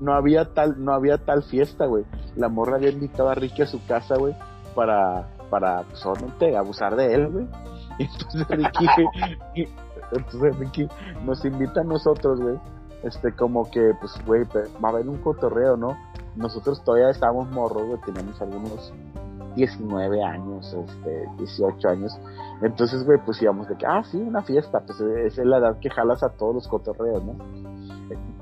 [0.00, 2.04] No había tal, no había tal fiesta, güey.
[2.36, 4.34] La morra había invitado a Ricky a su casa, güey,
[4.74, 7.46] para, para, pues, obviamente, abusar de él, güey.
[7.98, 8.86] Y entonces Ricky,
[10.12, 10.88] entonces Ricky
[11.24, 12.58] nos invita a nosotros, güey.
[13.02, 14.42] Este, como que, pues, güey,
[14.82, 15.96] va a haber un cotorreo, ¿no?
[16.34, 18.92] Nosotros todavía estábamos morros, güey, teníamos algunos
[19.56, 22.20] 19 años, este, 18 años.
[22.62, 25.78] Entonces, güey, pues íbamos de que, ah, sí, una fiesta, pues esa es la edad
[25.80, 27.34] que jalas a todos los cotorreos, ¿no?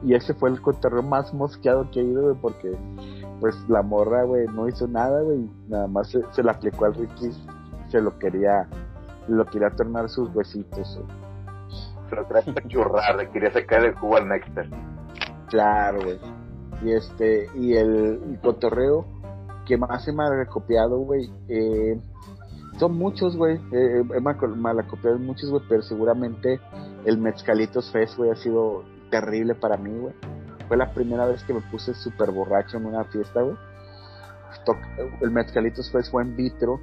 [0.02, 2.76] Y ese fue el cotorreo más mosqueado que he ido, güey, porque,
[3.40, 6.94] pues, la morra, güey, no hizo nada, güey, nada más se, se la aplicó al
[6.94, 7.30] Ricky,
[7.88, 8.68] se lo quería,
[9.28, 11.00] lo quería tornar sus huesitos.
[12.10, 14.66] Se lo quería churrar, le quería sacar el jugo al néctar.
[15.48, 16.18] Claro, güey.
[16.82, 19.06] Y este, y el, el cotorreo
[19.66, 21.98] que más he malacopiado, güey, eh,
[22.78, 23.56] son muchos, güey.
[23.72, 26.60] Eh, he maco- malacopiado muchos, güey, pero seguramente
[27.04, 30.14] el Mezcalitos Fest, güey, ha sido terrible para mí, güey.
[30.68, 33.56] Fue la primera vez que me puse súper borracho en una fiesta, güey.
[35.20, 36.80] El Mezcalitos Fest fue en vitro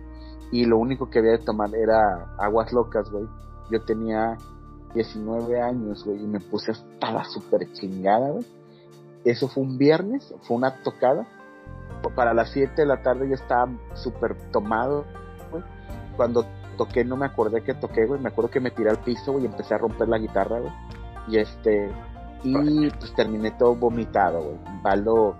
[0.52, 3.26] y lo único que había de tomar era aguas locas, güey.
[3.72, 4.38] Yo tenía
[4.94, 8.46] 19 años, güey, y me puse hasta la súper chingada, güey.
[9.24, 11.28] Eso fue un viernes, fue una tocada.
[12.16, 15.06] Para las 7 de la tarde yo estaba súper tomado,
[15.50, 15.64] güey.
[16.18, 16.46] Cuando
[16.78, 18.20] toqué no me acordé que toqué, güey.
[18.20, 20.74] Me acuerdo que me tiré al piso, güey, y empecé a romper la guitarra, güey.
[21.28, 21.89] Y este,
[22.44, 24.58] y pues terminé todo vomitado, güey.
[24.82, 25.36] Baldo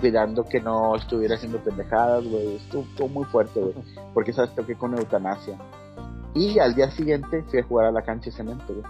[0.00, 2.56] cuidando que no estuviera haciendo pendejadas, güey.
[2.56, 3.74] Estuvo, estuvo muy fuerte, güey.
[4.14, 5.58] Porque sabes, toqué con eutanasia.
[6.34, 8.84] Y al día siguiente fui a jugar a la cancha de cemento, güey.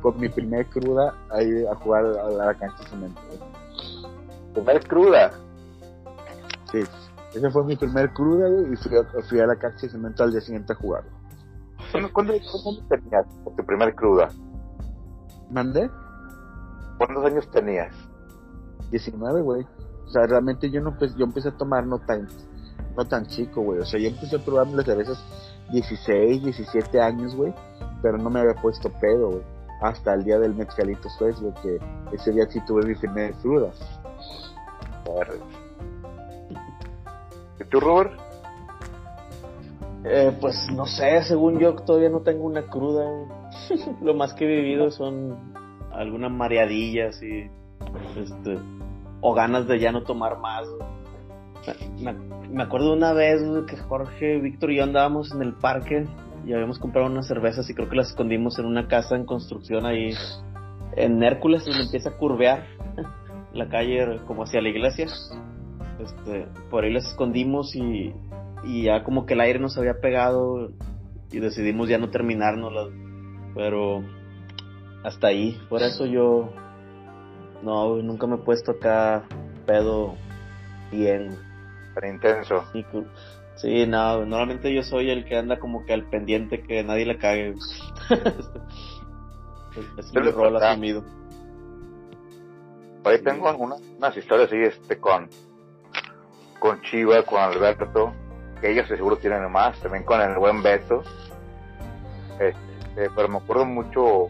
[0.00, 4.80] Con mi primer cruda ahí a jugar a la cancha de cemento, güey.
[4.80, 5.32] Cruda.
[6.72, 6.80] Sí,
[7.34, 10.24] esa fue mi primer cruda, güey, y fui a, fui a la cancha de cemento
[10.24, 11.04] al día siguiente a jugar.
[11.92, 14.28] ¿Cuándo, cuándo, cuándo tenías tu primer cruda?
[15.50, 15.90] ¿Mandé?
[16.98, 17.94] ¿Cuántos años tenías?
[18.90, 19.66] 19, güey.
[20.06, 22.26] O sea, realmente yo no empe- yo empecé a tomar no tan,
[22.96, 23.80] no tan chico, güey.
[23.80, 25.24] O sea, yo empecé a probarme las cervezas
[25.72, 27.54] 16, 17 años, güey.
[28.02, 29.42] Pero no me había puesto pedo, güey.
[29.80, 31.78] Hasta el día del Mezcalito Fest, güey, que
[32.12, 33.70] ese día sí tuve mi primer cruda.
[37.62, 38.12] ¿Y tú, Robert?
[40.04, 43.04] Eh, pues no sé, según yo todavía no tengo una cruda.
[44.02, 45.54] Lo más que he vivido son
[45.92, 47.48] algunas mareadillas y
[48.16, 48.58] este
[49.20, 50.66] o ganas de ya no tomar más.
[52.50, 56.06] Me, acuerdo una vez que Jorge, Víctor y yo andábamos en el parque
[56.44, 59.86] y habíamos comprado unas cervezas y creo que las escondimos en una casa en construcción
[59.86, 60.12] ahí
[60.96, 62.66] en Hércules donde empieza a curvear
[63.52, 65.06] la calle como hacia la iglesia.
[66.00, 68.12] Este, por ahí las escondimos y,
[68.64, 70.70] y ya como que el aire nos había pegado
[71.30, 72.88] y decidimos ya no terminárnoslas.
[73.54, 74.02] Pero
[75.04, 76.52] hasta ahí, por eso yo
[77.62, 79.24] no, nunca me he puesto acá
[79.66, 80.14] pedo
[80.90, 81.38] bien.
[81.94, 82.64] Tan intenso.
[82.72, 82.84] Sí,
[83.56, 87.18] Sí, no, normalmente yo soy el que anda como que al pendiente que nadie le
[87.18, 87.54] cague.
[89.98, 91.04] es mi rol asumido.
[93.02, 95.28] Por ahí tengo algunas unas historias así, este, con,
[96.62, 98.12] con Chiva, con Alberto,
[98.60, 101.02] que ellos seguro tienen más, también con el buen Beto.
[102.38, 104.28] Este, pero me acuerdo mucho,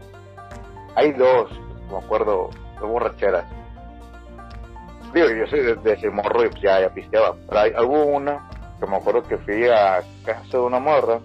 [0.94, 1.50] hay dos,
[1.90, 2.48] me acuerdo,
[2.80, 3.44] dos borracheras.
[5.12, 7.36] Digo, yo soy de, de ese morro y pues ya, ya pisteaba.
[7.46, 8.48] Pero hay, hubo una
[8.80, 11.20] que me acuerdo que fui a casa de una morra,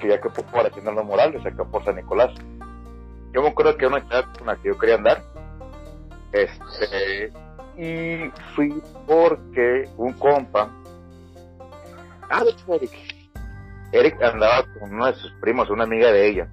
[0.00, 2.32] que ya que fue por haciendo los morales, acá por San Nicolás.
[3.34, 5.22] Yo me acuerdo que una chava con la que yo quería andar,
[6.32, 7.30] este,
[7.76, 10.70] y fui porque un compa,
[12.30, 12.92] ah, de hecho, Eric,
[13.92, 16.48] Eric andaba con uno de sus primos, una amiga de ella.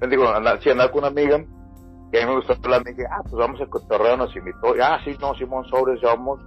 [0.00, 1.38] Yo digo, andaba, andaba con una amiga,
[2.12, 5.00] y a mí me gustó la amiga, ah, pues vamos a cotorreo, nos invitó, ah,
[5.04, 6.40] sí, no, Simón Sobres, ya vamos,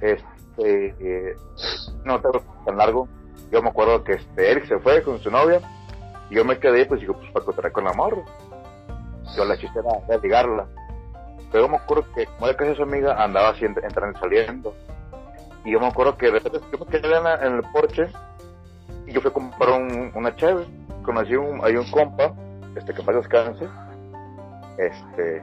[0.00, 1.36] este, eh,
[2.04, 3.08] no tengo tan largo,
[3.50, 5.60] yo me acuerdo que este, Eric se fue con su novia,
[6.30, 8.22] y yo me quedé, pues digo, pues para cotorrear con la morra.
[9.36, 10.68] Yo la chiste era, era ligarla.
[11.50, 14.20] Pero yo me acuerdo que, como era casi su amiga, andaba así ent- entrando y
[14.20, 14.74] saliendo.
[15.64, 18.06] Y yo me acuerdo que de repente yo me quedé en, la- en el porche
[19.06, 20.64] y yo fui a comprar un- una cheve.
[21.04, 22.32] Conocí un, hay un compa,
[22.76, 23.66] este que para descanse.
[24.78, 25.42] Este.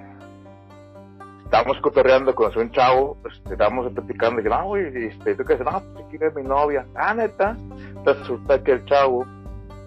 [1.46, 5.54] Estábamos cotorreando, conocí un chavo, este, estábamos platicando y dije, ah, güey, este, ¿tú qué
[5.54, 5.66] haces?
[5.66, 6.86] No, pues aquí viene mi novia.
[6.96, 7.56] Ah, neta.
[7.70, 9.26] Entonces resulta que el chavo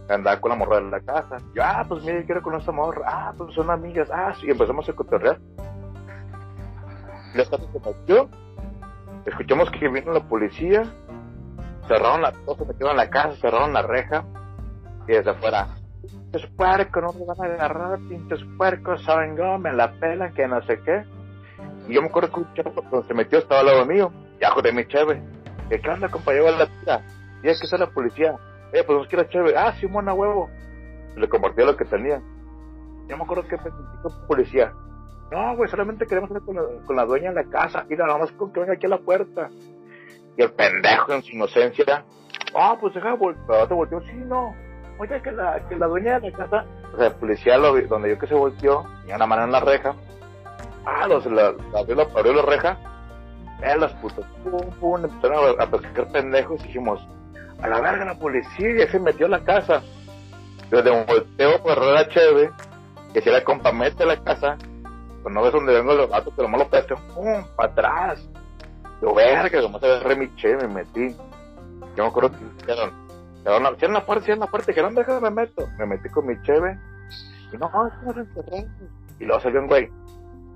[0.09, 1.37] andaba con la morra en la casa.
[1.55, 3.03] Yo, ah, pues mire, quiero con esta morra.
[3.07, 4.09] Ah, pues son amigas.
[4.11, 5.39] Ah, sí, empezamos a cotorrear.
[7.35, 8.29] La casa se metió.
[9.27, 10.83] Escuchamos que vino la policía.
[11.87, 14.25] Cerraron la cosa, metieron la casa, cerraron la reja.
[15.09, 15.69] Y desde afuera,
[16.03, 20.47] pinches puercos, no me van a agarrar, pinches puercos, saben cómo me la pelan, que
[20.47, 21.05] no sé qué.
[21.89, 24.45] Y yo me acuerdo que un chavo cuando se metió estaba al lado mío, y
[24.45, 25.23] ajo de mi cheve.
[25.69, 26.49] ¿Qué onda, compañero?
[26.49, 27.03] a la tira.
[27.43, 28.35] Y es que está la policía.
[28.73, 29.57] Eh, pues nos quiere chévere.
[29.57, 30.49] Ah, sí, mona huevo.
[31.17, 32.21] Le compartía lo que tenía.
[33.09, 34.73] Yo me acuerdo que me sentí con policía.
[35.31, 37.87] No, güey, solamente queremos hablar con la, con la dueña de la casa.
[37.89, 39.49] Y nada más con que venga aquí a la puerta.
[40.37, 42.05] Y el pendejo en su inocencia.
[42.55, 44.01] Ah, pues deja, voltear, te volteó.
[44.01, 44.55] Sí, no.
[44.99, 46.65] Oye, que la, que la dueña de la casa.
[46.93, 49.61] O sea, el policía lo, donde yo que se volteó, tenía una mano en la
[49.61, 49.95] reja.
[50.85, 52.79] Ah, los, la, abrió, la, abrió la reja.
[53.63, 54.27] Eh, los putos.
[54.43, 56.61] Pum, pum, empezaron a, a pescar pendejos.
[56.65, 57.01] Y dijimos,
[57.63, 59.83] a la verga la policía ya se metió la casa.
[60.71, 62.51] Yo de un volteo por la cheve,
[63.13, 64.57] que si la compa mete a la casa,
[65.23, 68.29] pues no ves donde vengo los gatos, pero no lo pesco, pum, para atrás.
[69.03, 69.87] Yo, verga, como se
[70.37, 71.17] cheve, me metí.
[71.97, 72.93] Yo me acuerdo que cierran
[73.45, 75.67] la, cierran la puerta, cierran la puerta, dijeron, déjame me meto.
[75.79, 76.79] Me metí con mi cheve,
[77.53, 78.67] y no, estamos encerrados.
[79.19, 79.91] Y luego salió un güey,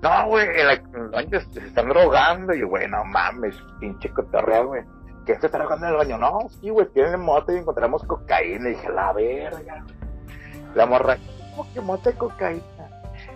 [0.01, 2.53] no, güey, en la- en el baño se están drogando.
[2.53, 4.83] Y yo, güey, no mames, pinche cotorreo, güey.
[5.25, 6.17] ¿Qué se está drogando en el baño?
[6.19, 8.69] No, sí, güey, tienen moto y encontramos cocaína.
[8.69, 9.83] Y dije, la verga.
[10.75, 11.17] La morra,
[11.55, 12.63] ¿cómo que moto y cocaína?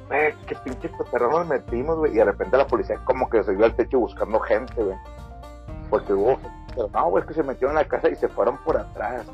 [0.10, 2.12] Güey, qué pinche cotorreo nos metimos, güey.
[2.12, 4.98] Y de repente la policía como que se subió al techo buscando gente, güey.
[5.90, 6.38] Porque hubo
[6.76, 9.26] pero no, güey, es que se metieron en la casa y se fueron por atrás.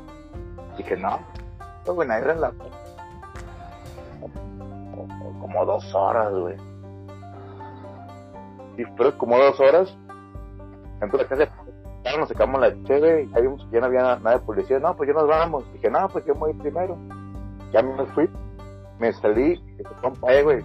[0.76, 1.18] Dije, no,
[1.86, 2.52] no, güey, era la...
[5.40, 6.56] Como dos horas, güey
[8.76, 9.96] y fueron como dos horas.
[11.00, 14.32] Entonces la casa nos sacamos la cheve y ya vimos que ya no había nada
[14.32, 14.78] de policía.
[14.78, 15.72] No, pues ya nos vamos.
[15.72, 16.96] Dije, no, pues yo me voy primero.
[17.72, 18.30] Ya me fui,
[18.98, 20.64] me salí, dije, compa, eh, güey,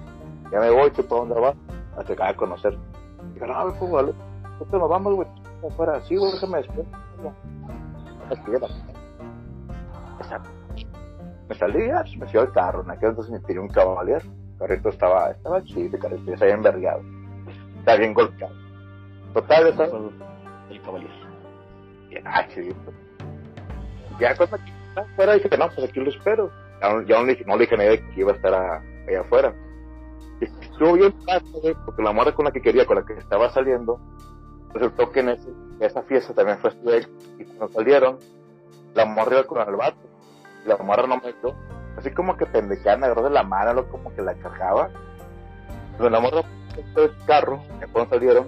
[0.52, 1.56] ya me voy, ¿tú para dónde vas?
[1.98, 2.78] Hasta que de conocer.
[3.34, 4.14] Dije, no, güey, pues, vale,
[4.44, 5.28] nosotros nos vamos, güey,
[5.68, 6.02] afuera.
[6.02, 6.88] Sí, güey, déjame después.
[10.30, 10.42] Ya.
[11.50, 12.84] Me salí, ya, pues, me fui al carro.
[12.84, 14.22] En aquel entonces me tiré un caballero.
[14.54, 17.02] El carrito estaba, estaba chido, el carrito ya se había envergado.
[17.80, 18.54] Está bien golpeado.
[19.34, 19.86] Total, esa,
[20.70, 21.14] El caballero.
[22.26, 22.94] Ah, chidito.
[24.20, 26.52] Ya cuando aquí estaba afuera dije, no, pues aquí lo espero.
[26.82, 29.54] No- ya no, le no le dije a nadie que iba a estar allá afuera.
[30.40, 31.14] Y estuvo bien
[31.62, 34.00] güey, porque la morra con la que quería, con la que estaba saliendo,
[34.74, 36.78] resultó que en ese- esa fiesta también fue su
[37.40, 38.18] y cuando salieron,
[38.96, 39.98] la morra iba con el vato,
[40.66, 41.56] la morra no me dio.
[41.98, 44.90] Así como que pendejada, me agarró de la mano, lo como que la cargaba.
[45.98, 46.42] Pero la morra
[46.74, 48.48] puso el carro, y cuando salieron,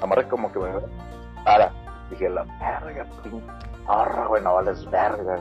[0.00, 0.68] la morra como que me
[1.44, 1.72] para.
[2.10, 3.46] Dije, la verga, pinche
[3.86, 5.40] zorra, güey, no vales verga.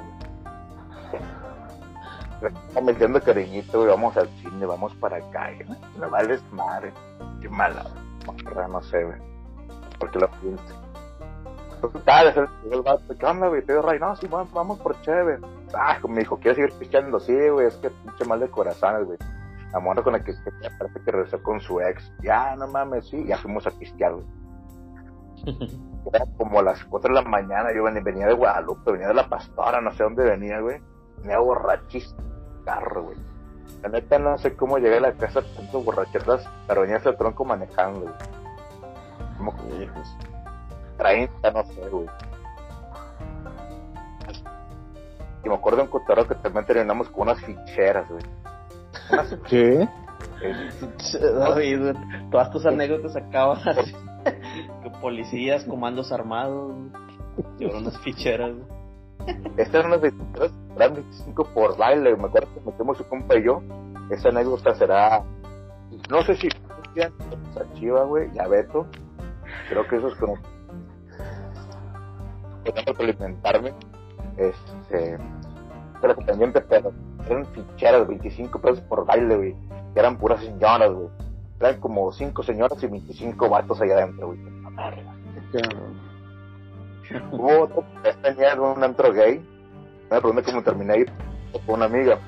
[2.42, 5.80] Le estamos metiendo cariñito, güey, vamos al cine, vamos para acá, güey.
[6.00, 6.92] No vales madre.
[7.42, 7.86] Qué mala,
[8.70, 9.18] no sé, güey.
[10.00, 10.82] Porque lo pienso.
[11.82, 12.28] Total,
[12.66, 13.64] el, el vato, ¿qué onda, güey?
[13.64, 15.40] Te digo, Ray, no, sí, vamos, vamos por chévere.
[15.74, 17.20] Ah, me dijo, ¿quieres seguir pisteando?
[17.20, 19.18] Sí, güey, es que pinche mal de corazones, güey.
[19.74, 22.12] La morra con la que que parece que regresó con su ex.
[22.22, 24.26] Ya, no mames, sí, ya fuimos a pistear, güey.
[26.14, 29.14] Era como a las 4 de la mañana, yo venía, venía de Guadalupe, venía de
[29.14, 30.82] la Pastora, no sé dónde venía, güey.
[31.22, 32.22] Venía borrachísimo,
[32.66, 33.18] carro, güey.
[33.82, 37.18] La neta no sé cómo llegué a la casa tanto borracheras, pero venía hasta el
[37.18, 38.14] tronco manejando, güey.
[39.38, 39.90] Como que
[40.98, 42.08] 30, no sé, güey.
[45.44, 48.24] Y me acuerdo de un cotorreo que también terminamos con unas ficheras, güey.
[49.12, 49.90] Unas ¿Qué?
[51.20, 51.96] David,
[52.30, 53.96] todas tus anécdotas acaban así.
[54.84, 56.76] Que policías, comandos armados,
[57.58, 58.52] llevaron unas ficheras.
[58.54, 58.81] güey.
[59.86, 62.16] Unas 23, eran 25 por baile.
[62.16, 63.62] Me acuerdo que metemos su compa y yo.
[64.10, 65.24] Esa anécdota será.
[66.10, 66.50] No sé si
[67.00, 68.88] a Chiva, güey, y a Beto.
[69.70, 70.18] Creo que esos.
[70.18, 70.38] Tengo
[72.98, 73.74] que alimentarme.
[74.38, 75.18] Este.
[76.02, 76.92] Pero pendiente, pero
[77.30, 79.56] eran ficheras, 25 pesos por baile, güey.
[79.94, 81.10] Que eran puras señoras, güey.
[81.60, 84.40] Eran como 5 señoras y 25 vatos allá adentro, güey.
[87.32, 87.86] Hubo otro
[88.22, 89.44] tenía un antro gay.
[90.10, 91.06] Me pregunté cómo terminé ahí
[91.66, 92.20] con una amiga.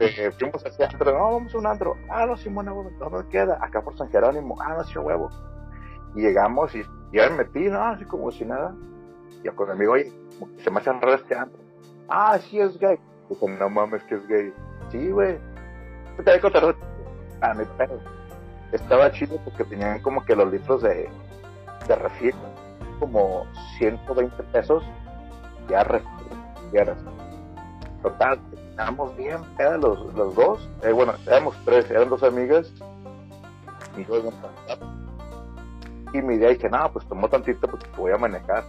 [0.00, 1.12] Eh, fuimos hacia antro.
[1.12, 1.96] No, vamos a un antro.
[2.10, 3.58] Ah, no, Simón, huevo, ¿dónde queda?
[3.60, 4.56] Acá por San Jerónimo.
[4.60, 5.30] Ah, no, sí, huevo.
[6.14, 7.82] Y llegamos y, y ya me metí, ¿no?
[7.82, 8.74] Así como si nada.
[9.40, 10.12] Y yo con mi amigo, oye,
[10.62, 11.60] se me hace raro este antro.
[12.08, 12.98] Ah, sí es gay.
[13.28, 14.52] Dijo, no mames que es gay.
[14.90, 15.38] Sí, güey.
[16.16, 16.76] ¿Qué te voy a contar?
[17.40, 18.00] Ah, no hay pedo.
[18.72, 21.08] Estaba chido porque tenían como que los litros de,
[21.86, 21.96] de
[23.02, 23.44] como
[23.78, 24.84] 120 pesos
[25.68, 26.98] ya refieras
[28.00, 28.38] Total,
[28.70, 30.70] estábamos bien pedas los, los dos.
[30.82, 32.72] Eh, bueno, éramos tres, eran dos amigas.
[33.96, 34.22] Y yo.
[36.12, 38.64] Y mi idea dije, no, pues tomó tantito porque voy a manejar.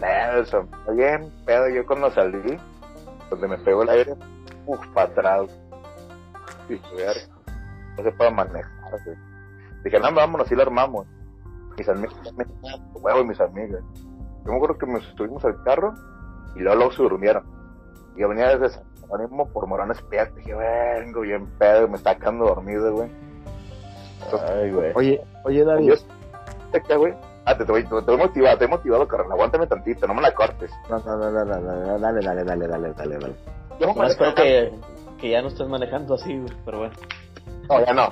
[0.00, 1.68] Nelson, bien pedo.
[1.70, 2.58] Yo cuando salí,
[3.30, 4.14] donde me pegó el aire,
[4.66, 5.50] uff, para atrás.
[6.68, 8.70] Y no se puede manejar.
[9.82, 11.06] Dije, no, vámonos, así lo armamos.
[11.78, 12.18] Mis amigas,
[12.94, 13.82] huevo y mis amigas.
[14.44, 15.94] Yo me acuerdo que nos subimos al carro
[16.56, 17.44] y luego, luego se durmieron.
[18.16, 20.34] Y yo venía desde San Jerónimo por Morones Piat.
[20.34, 23.10] Dije, vengo bien pedo, me está quedando dormido, güey.
[24.48, 24.92] Ay, güey.
[24.94, 25.94] Oye, oye, David.
[26.86, 27.14] ¿qué, güey?
[27.44, 29.32] Ah, te, te, voy, te, voy motivado, te he motivado, carnal.
[29.32, 30.70] Aguántame tantito, no me la cortes.
[30.90, 33.34] No, no, no, no, no, no, dale, dale, dale, dale, dale, dale.
[33.80, 34.72] Yo No, espero que,
[35.18, 36.94] que ya no estés manejando así, güey, pero bueno.
[37.70, 38.08] No, ya no.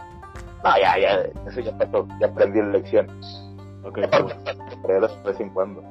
[0.65, 2.07] No, ya, ya, eso ya pasó.
[2.19, 3.07] Ya aprendí la lección.
[3.87, 5.83] Ok, de vez en cuando.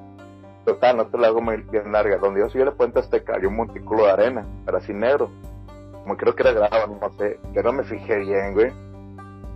[0.66, 2.18] Total, no te la hago muy bien larga.
[2.18, 5.30] Donde yo subí la puente Azteca, había un montículo de arena, pero así negro.
[6.04, 7.40] Como creo que era grava, no sé.
[7.54, 8.72] Yo no me fijé bien, güey.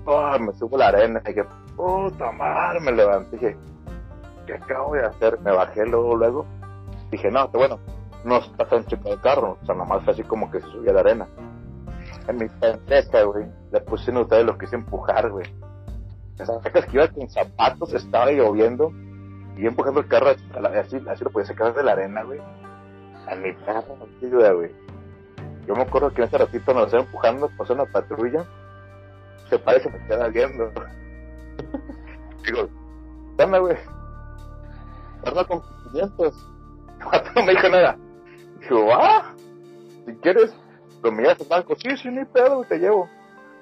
[0.06, 1.22] Oh, me subo la arena.
[1.26, 1.44] Y dije,
[1.76, 3.38] puta madre, me levanté.
[3.38, 3.58] Dije,
[4.46, 5.40] ¿qué acabo de hacer?
[5.42, 6.46] Me bajé luego, luego.
[7.12, 7.80] Dije, no, bueno,
[8.24, 9.58] no está tan chico el carro.
[9.62, 11.28] O sea, nomás fue así como que se subía la arena.
[12.28, 15.46] En mi pendeja, güey, le puse en ustedes lo quise empujar, güey.
[16.46, 18.92] Sea, que iba con zapatos, estaba lloviendo
[19.58, 22.40] y empujando el carro así, lo podía sacar de la arena, güey.
[23.28, 24.72] A mi no güey.
[25.68, 28.46] Yo me acuerdo que en ese ratito nos estaba empujando, pasó una patrulla,
[29.50, 30.72] se parece me queda viendo.
[32.46, 32.70] Digo,
[33.36, 33.78] dame, güey.
[35.24, 35.62] Perdón con
[35.92, 36.50] 500.
[37.36, 37.98] No me dijo nada.
[38.62, 39.34] Digo, ah,
[40.06, 40.54] si quieres,
[41.04, 43.10] lo miras al banco, sí, sí, ni pedo, te llevo.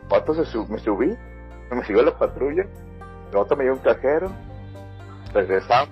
[0.09, 1.17] Pato se me subí,
[1.76, 2.65] me siguió la patrulla,
[3.32, 4.32] el otro me dio un cajero,
[5.34, 5.89] regresamos.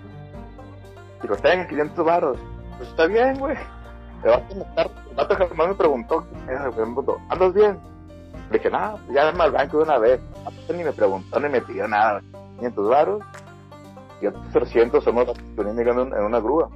[1.22, 2.38] Digo, tengan 500 baros.
[2.78, 3.58] Pues está bien, güey.
[4.24, 4.62] El vato, me,
[5.10, 6.26] el vato jamás me preguntó,
[7.30, 7.80] ¿andas bien?
[8.52, 10.20] Le dije, nada, ya me al banco de una vez.
[10.70, 12.22] Ni me preguntó ni me pidió nada.
[12.58, 13.24] 500 baros
[14.22, 16.70] y otros 300 somos venían llegando en una grúa.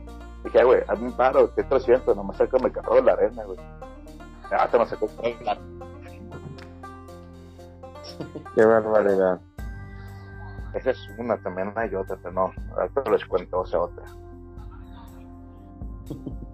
[0.44, 3.58] Dije, güey, hazme un paro, que 300, nomás sácame el carro de la arena, güey.
[4.50, 5.08] Ya te me sacó
[5.44, 5.58] la...
[8.56, 9.40] Qué barbaridad.
[10.74, 14.06] Esa es una, también hay otra, pero no, ahorita les cuento, o sea, otra.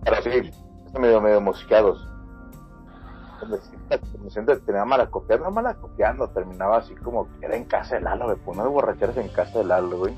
[0.04, 0.52] Pero sí,
[0.86, 2.08] están medio, medio mosqueados.
[4.24, 7.96] Me siento tenía mala copiar, no mala copiando, terminaba así como que era en casa
[7.96, 10.16] de Lalo, me ponía de borracheras en casa de Lalo, güey.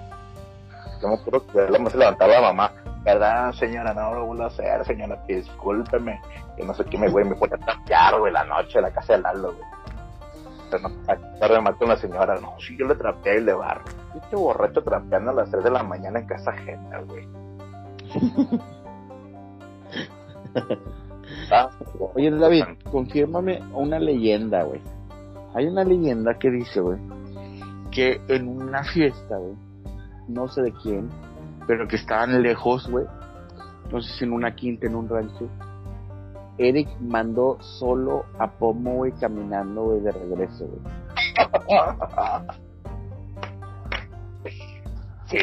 [1.01, 2.71] Yo me acuerdo que la se levantaba la mamá,
[3.03, 3.93] ¿verdad, señora?
[3.93, 6.21] No lo vuelvo a hacer, señora, discúlpeme.
[6.55, 8.91] Que no sé qué me, güey, me pone a trapear, güey, la noche en la
[8.91, 9.76] casa de Lalo, güey.
[10.71, 10.89] No,
[11.39, 13.85] tarde me una señora, no, sí, yo le trapeé y le barro.
[14.15, 17.27] Este borracho trapeando a las 3 de la mañana en casa ajena, güey.
[21.51, 21.69] Ah,
[22.15, 24.81] Oye, David, confírmame una leyenda, güey.
[25.53, 26.97] Hay una leyenda que dice, güey,
[27.91, 29.55] que en una fiesta, güey,
[30.27, 31.09] no sé de quién,
[31.67, 33.05] pero que estaban lejos, güey,
[33.91, 35.49] no sé si en una quinta, en un rancho,
[36.57, 40.81] Eric mandó solo a Pomo, güey, caminando, güey, de regreso, güey.
[45.25, 45.39] Sí.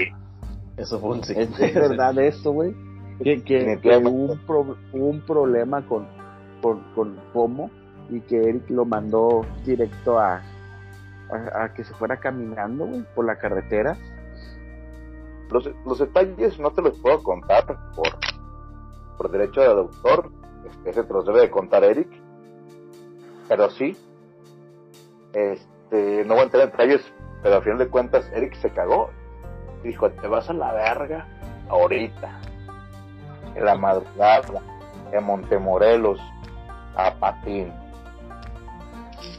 [0.76, 1.34] Eso fue un sí.
[1.36, 2.74] ¿Es, es verdad eso, güey?
[3.22, 6.06] Que, que, que hubo, un pro- hubo un problema con,
[6.62, 7.70] con, con Pomo
[8.10, 10.36] y que Eric lo mandó directo a,
[11.30, 13.96] a, a que se fuera caminando, güey, por la carretera.
[15.50, 18.08] Los, los detalles no te los puedo contar por,
[19.16, 20.32] por derecho de autor.
[20.84, 22.08] Ese te los debe de contar Eric.
[23.48, 23.96] Pero sí.
[25.32, 27.12] Este, no voy a entrar en detalles,
[27.42, 29.10] pero al final de cuentas Eric se cagó.
[29.82, 31.26] Dijo, te vas a la verga
[31.68, 32.40] ahorita.
[33.54, 34.42] En la madrugada,
[35.12, 36.18] en Montemorelos,
[36.96, 37.72] a Patín.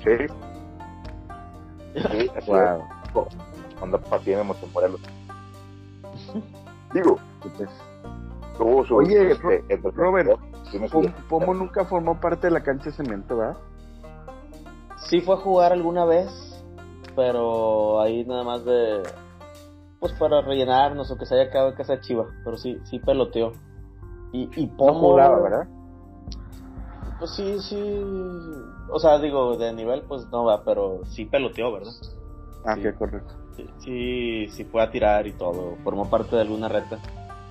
[0.04, 0.28] Sí.
[1.96, 2.84] Sí, así Wow.
[3.28, 3.82] es.
[3.82, 5.02] Anda Patín en Montemorelos.
[6.94, 7.70] Digo, Entonces,
[8.58, 8.96] tuvo su.
[8.98, 9.64] Oye, este,
[9.96, 10.40] Robert,
[10.76, 11.28] sí me Pom- subió.
[11.30, 13.58] Pomo nunca formó parte de la cancha de cemento, ¿verdad?
[15.10, 16.30] Sí fue a jugar alguna vez,
[17.16, 19.04] pero ahí nada más de...
[20.00, 23.00] Pues para rellenarnos o que se haya quedado en casa de Chiva, pero sí, sí
[23.00, 23.54] peloteó.
[24.32, 25.00] Y, y No Pomo...
[25.00, 25.68] jugaba, ¿verdad?
[27.20, 28.04] Pues sí, sí...
[28.90, 31.94] O sea, digo, de nivel pues no va, pero sí peloteó, ¿verdad?
[32.66, 32.82] Ah, Sí.
[32.82, 33.34] qué correcto.
[33.56, 35.78] Sí, sí, sí fue a tirar y todo.
[35.84, 37.00] Formó parte de alguna reta,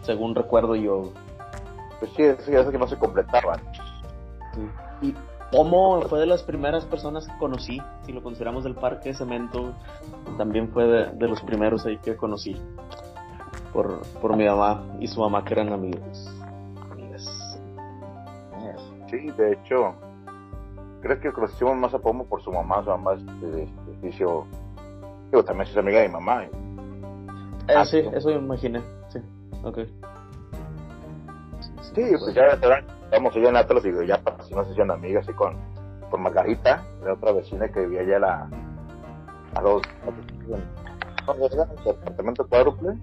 [0.03, 1.13] según recuerdo yo.
[2.05, 3.61] Pues sí, es es que no se completaban.
[5.01, 5.15] Y
[5.51, 9.73] Pomo fue de las primeras personas que conocí, si lo consideramos del parque de cemento,
[10.37, 12.57] también fue de, de los primeros ahí que conocí.
[13.73, 16.29] Por, por mi mamá y su mamá que eran amigos.
[16.93, 17.59] Amigas.
[19.11, 19.95] Sí, de hecho,
[21.01, 23.69] creo que conocimos más a Pomo por su mamá, su mamá es de, de
[23.99, 24.45] oficio,
[25.31, 26.45] digo, también es amiga de mi mamá.
[26.45, 26.51] Eh,
[27.75, 28.09] Ah, sí, sí.
[28.13, 28.81] eso me imaginé.
[29.09, 29.19] Sí,
[29.63, 29.79] ok.
[31.83, 35.33] Sí, pues ya estamos allá en Atlas y ya para si no se amigas, así
[35.37, 35.57] con,
[36.11, 38.49] con Margarita, la otra vecina que vivía allá a la,
[39.55, 39.83] a dos,
[41.53, 42.99] era el departamento cuádruple,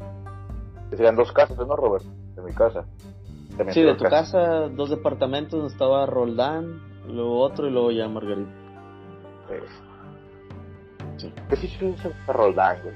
[0.89, 2.03] que serían dos casas, ¿no, Robert?
[2.35, 2.85] De mi casa.
[3.49, 8.07] También Sí, de tu casa, dos departamentos, donde estaba Roldán, luego otro y luego ya
[8.07, 8.52] Margarita.
[9.49, 9.61] Eh,
[11.18, 11.31] Sí.
[11.49, 12.95] ¿Qué sí se Roldán, güey?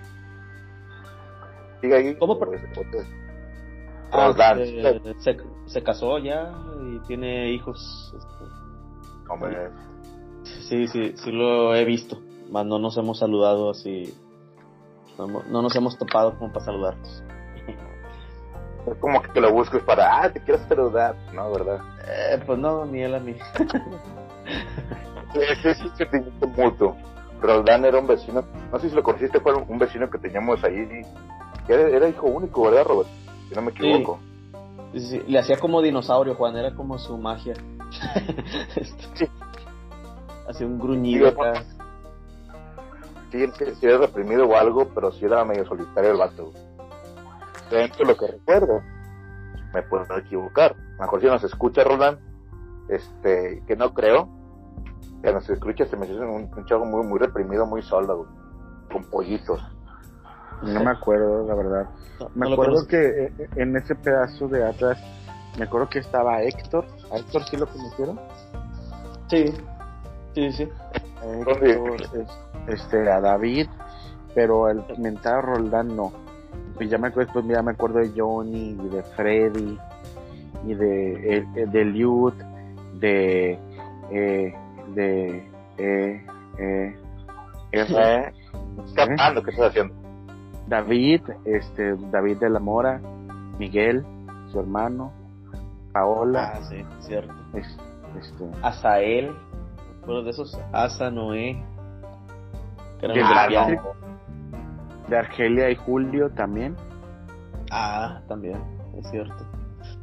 [1.81, 2.15] Sigue ahí.
[2.15, 3.07] ¿Cómo por- pues, pues,
[4.11, 8.14] Roldán, este, se, se casó ya y tiene hijos.
[8.15, 9.69] este, hombre,
[10.44, 12.19] Sí, sí, sí lo he visto.
[12.52, 14.14] Más no nos hemos saludado así.
[15.18, 15.27] No,
[15.61, 17.23] nos hemos topado como para saludarnos.
[18.88, 21.52] es como que lo busques para, ah, te quiero saludar, ¿no?
[21.52, 21.80] ¿Verdad?
[22.07, 23.36] Eh, pues no, ni él a mí.
[25.34, 26.95] Ese es un sentimiento mutuo.
[27.41, 30.88] Roldán era un vecino, no sé si lo conociste, fue un vecino que teníamos ahí,
[31.68, 33.10] era, era hijo único, ¿verdad, Robert?
[33.49, 34.19] Si no me equivoco.
[34.93, 37.55] Sí, sí, le hacía como dinosaurio, Juan, era como su magia.
[40.47, 41.63] Hacía un gruñido Sí, acá.
[43.31, 46.53] Sí, sí, era reprimido o algo, pero sí era medio solitario el vato.
[47.69, 48.81] Dentro de lo que recuerdo,
[49.73, 50.72] me puedo equivocar.
[50.72, 52.19] A lo mejor si nos escucha Roland,
[52.89, 54.30] este, que no creo,
[55.22, 58.30] que nos escucha se me hace un, un chavo muy, muy reprimido, muy solo, güey,
[58.91, 59.61] con pollitos.
[60.74, 61.90] No me acuerdo, la verdad.
[62.20, 64.98] No, Me no acuerdo que eh, en ese pedazo de atrás,
[65.58, 66.86] me acuerdo que estaba Héctor.
[67.12, 68.20] ¿A Héctor sí lo conocieron?
[69.30, 69.54] Sí,
[70.34, 70.70] sí, sí.
[71.24, 73.68] Héctor, es- este, a David,
[74.34, 76.12] pero el mentado Roldán no.
[76.76, 79.78] Pues ya me acuerdo, pues ya me acuerdo de Johnny, y de Freddy,
[80.66, 82.34] y de, eh, eh, de Liud,
[83.00, 83.60] de,
[84.12, 84.54] eh,
[84.94, 86.26] de, eh,
[86.58, 86.96] eh.
[87.72, 88.32] ¿Eh?
[88.86, 89.94] Escapando, ¿qué estás haciendo?
[90.68, 93.00] David, este, David de la Mora,
[93.60, 94.04] Miguel,
[94.52, 95.12] su hermano,
[95.94, 97.34] Paola, Ah, sí, cierto.
[97.54, 97.78] es-
[98.20, 99.36] este, Asael,
[100.02, 100.60] acuerdo de esos.
[100.74, 101.64] Asa, Noé.
[103.02, 103.48] De Ah,
[105.08, 106.76] de Argelia y Julio también.
[107.72, 108.60] Ah, también,
[108.98, 109.36] es cierto.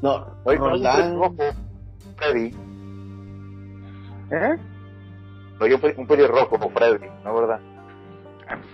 [0.00, 0.96] No, Oye, ¿no es un Roldán.
[0.96, 1.34] pelirrojo?
[2.16, 2.54] Freddy.
[4.30, 4.56] ¿Eh?
[5.60, 7.60] No, yo un pelirrojo como Freddy, ¿no, verdad?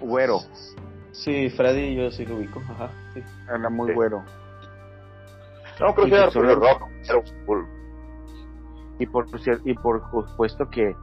[0.00, 0.40] Güero,
[1.24, 2.90] Sí, Freddy, yo sí lo ubico, ajá.
[3.14, 3.22] Sí.
[3.48, 3.94] era muy Sí.
[3.94, 4.22] güero.
[5.80, 7.64] No, creo Y que era era un full.
[9.00, 9.26] Y por,
[9.64, 10.94] y por supuesto que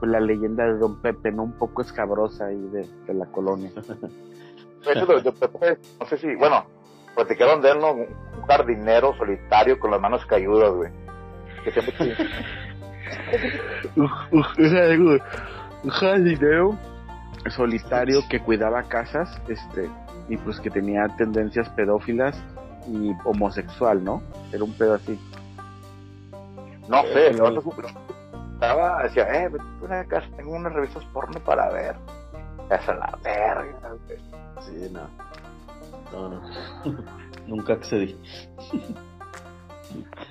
[0.00, 1.44] pues, la leyenda de Don Pepe, ¿no?
[1.44, 3.70] Un poco escabrosa ahí de, de la colonia.
[4.84, 6.66] Eso de- de Pepe, no sé si, bueno,
[7.14, 7.92] platicaron de él, ¿no?
[7.92, 8.06] Un
[8.46, 10.90] jardinero solitario con las manos cayudas, güey.
[11.64, 12.16] Que siempre
[13.96, 14.42] un
[15.90, 16.78] jardinero
[17.50, 19.90] solitario que cuidaba casas, este,
[20.28, 22.36] y pues que tenía tendencias pedófilas
[22.88, 24.22] y homosexual, ¿no?
[24.52, 25.18] Era un pedo así.
[26.88, 27.62] No sé, Eh, el otro
[28.54, 29.50] estaba, decía, eh,
[29.82, 31.96] una casa, tengo unas revistas porno para ver.
[32.66, 34.18] Esa es la verga, güey.
[34.60, 35.08] Sí, no.
[36.12, 36.42] No, no.
[37.46, 38.18] Nunca accedí.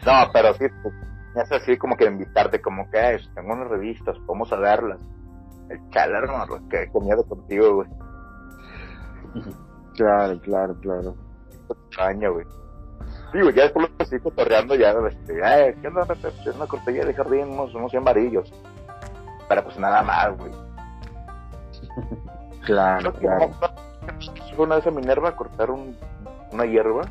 [0.06, 0.96] No, pero sí, pues,
[1.36, 5.00] es así como que invitarte, como que, eh, tengo unas revistas, vamos a verlas.
[5.74, 7.90] El chaler, hermano, que comido contigo, güey.
[9.96, 11.16] Claro, claro, claro.
[11.70, 12.46] Extraño, güey.
[13.34, 16.28] Digo, ya después lo estoy cotorreando, ya, este, eh, ¿qué onda, Pepe?
[16.28, 18.54] Es una cortella de jardín, unos, unos 100 varillos.
[19.50, 20.52] Pero pues nada más, güey.
[22.66, 23.50] Claro, claro.
[24.56, 25.98] Fue una vez a Minerva a cortar un,
[26.54, 27.02] una hierba.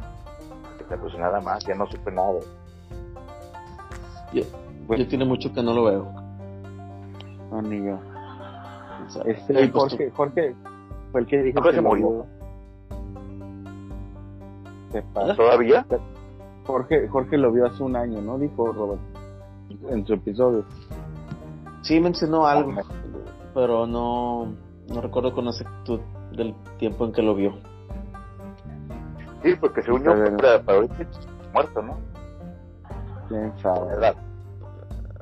[0.88, 2.38] Pero pues nada más, ya no supe nada.
[4.32, 4.44] Yo,
[4.86, 5.02] Bueno.
[5.04, 6.10] yo tiene mucho que no lo veo.
[7.50, 7.96] No, ni yo.
[7.96, 8.11] O
[9.12, 10.54] sea, Este, acostum- Jorge, Jorge
[11.12, 12.10] fue el que dijo Jorge que se murió.
[12.10, 12.26] vio.
[15.14, 15.34] ¿Ah?
[15.36, 15.86] ¿Todavía?
[16.64, 18.38] Jorge, Jorge lo vio hace un año, ¿no?
[18.38, 19.00] Dijo Robert
[19.88, 20.64] en su episodio.
[21.82, 22.82] Sí mencionó algo, Ah,
[23.54, 24.52] pero no,
[24.88, 26.00] no recuerdo con exactitud
[26.36, 27.54] del tiempo en que lo vio.
[29.42, 30.96] Sí, porque según yo, para, para ahorita
[31.52, 31.96] muerto, ¿no?
[33.28, 33.86] ¿Quién sabe?
[33.88, 34.14] verdad.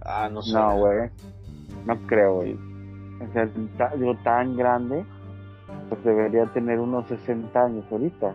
[0.04, 0.52] Ah, no sé.
[0.52, 1.10] No, güey.
[1.86, 2.58] No creo, güey.
[3.28, 3.46] O sea,
[3.96, 5.04] digo, tan grande,
[5.88, 8.34] pues debería tener unos 60 años ahorita.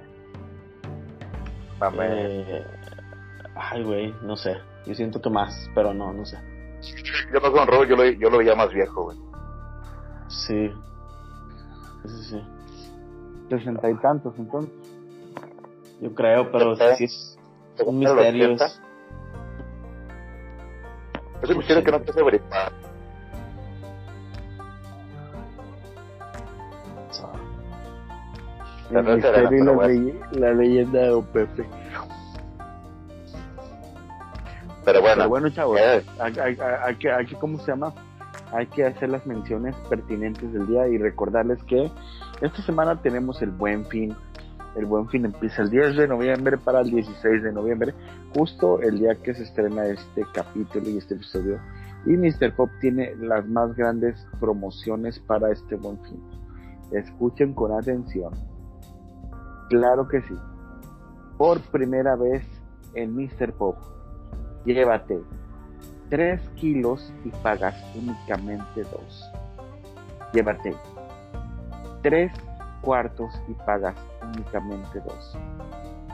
[1.79, 2.05] Mame.
[2.09, 2.65] Eh,
[3.55, 4.55] ay, güey, no sé.
[4.85, 6.37] Yo siento que más, pero no, no sé.
[7.33, 9.17] Yo no con Robert, yo lo, yo lo veía más viejo, güey.
[10.27, 10.71] Sí.
[12.05, 12.43] Sí, sí.
[13.49, 14.71] 60 y tantos, entonces.
[16.01, 17.37] Yo creo, pero sí es
[17.85, 18.45] un ¿Era los misterio.
[18.53, 18.65] 80?
[18.65, 18.81] es-
[21.55, 22.21] cuestión es que no te hace
[29.01, 30.53] La y bueno.
[30.53, 31.65] leyenda de Don Pepe.
[34.83, 37.93] Pero bueno, Pero bueno, chavos, eh, hay- hay- hay que, hay que, ¿cómo se llama?
[38.53, 41.91] Hay que hacer las menciones pertinentes del día y recordarles que
[42.41, 44.15] esta semana tenemos el Buen Fin.
[44.75, 47.93] El Buen Fin empieza el 10 de noviembre para el 16 de noviembre,
[48.35, 51.59] justo el día que se estrena este capítulo y este episodio.
[52.05, 52.53] Y Mr.
[52.55, 56.21] Pop tiene las más grandes promociones para este Buen Fin.
[56.91, 58.31] Escuchen con atención.
[59.69, 60.35] Claro que sí.
[61.37, 62.45] Por primera vez
[62.93, 63.51] en Mr.
[63.53, 63.77] Pop,
[64.63, 65.21] llévate
[66.09, 69.31] 3 kilos y pagas únicamente 2.
[70.33, 70.75] Llévate
[72.03, 72.31] 3
[72.81, 75.37] cuartos y pagas únicamente 2.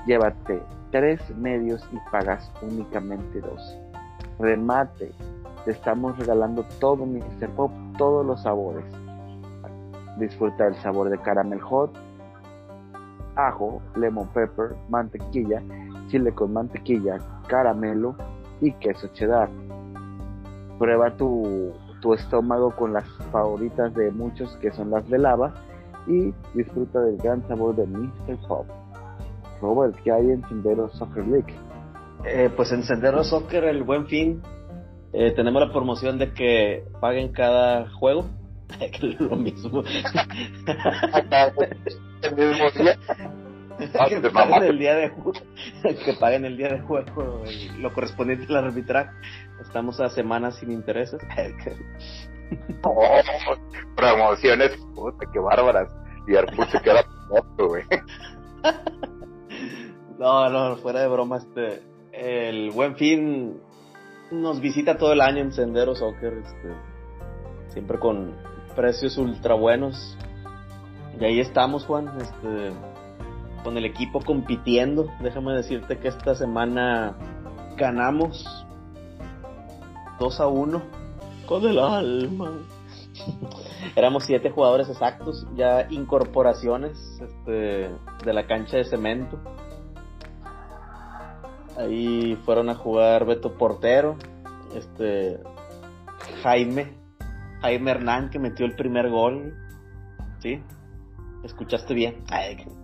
[0.07, 3.77] Llévate 3 medios y pagas únicamente 2.
[4.39, 5.11] Remate,
[5.65, 7.49] te estamos regalando todo Mr.
[7.55, 8.85] Pop, todos los sabores.
[10.17, 11.95] Disfruta el sabor de caramel hot,
[13.35, 15.61] ajo, lemon pepper, mantequilla,
[16.07, 17.17] chile con mantequilla,
[17.47, 18.15] caramelo
[18.61, 19.49] y queso cheddar.
[20.77, 21.71] Prueba tu,
[22.01, 25.53] tu estómago con las favoritas de muchos que son las de lava
[26.07, 28.37] y disfruta del gran sabor de Mr.
[28.47, 28.65] Pop.
[29.61, 31.53] Robert, ¿qué hay en Sendero Soccer League?
[32.25, 34.41] Eh, pues en Sendero Soccer, el buen fin,
[35.13, 38.25] eh, tenemos la promoción de que paguen cada juego.
[38.99, 39.83] que es lo mismo.
[42.21, 42.97] el mismo día.
[43.99, 45.41] Ah, que te paguen el día de ju-
[46.05, 47.41] que paguen el día de juego
[47.79, 49.09] lo correspondiente al arbitraje.
[49.59, 51.19] Estamos a semanas sin intereses.
[52.83, 53.21] Oh,
[53.95, 55.89] promociones, puta, qué bárbaras.
[56.27, 57.03] Y Arpul se queda
[57.57, 57.83] güey.
[60.19, 61.81] no, no, fuera de broma, este,
[62.11, 63.59] el buen fin
[64.31, 66.75] nos visita todo el año en Sendero Soccer, este,
[67.69, 68.35] siempre con
[68.75, 70.17] precios ultra buenos.
[71.19, 72.71] Y ahí estamos, Juan, este,
[73.63, 75.07] con el equipo compitiendo.
[75.21, 77.15] Déjame decirte que esta semana
[77.77, 78.65] ganamos
[80.19, 80.81] 2 a 1
[81.45, 82.59] con el alma.
[83.95, 87.89] Éramos siete jugadores exactos, ya incorporaciones este,
[88.23, 89.37] de la cancha de cemento.
[91.77, 94.17] Ahí fueron a jugar Beto Portero,
[94.75, 95.39] este
[96.43, 96.93] Jaime,
[97.61, 99.53] Jaime Hernán que metió el primer gol.
[100.39, 100.61] ¿Sí?
[101.43, 102.23] ¿Escuchaste bien?
[102.29, 102.81] Ay, que-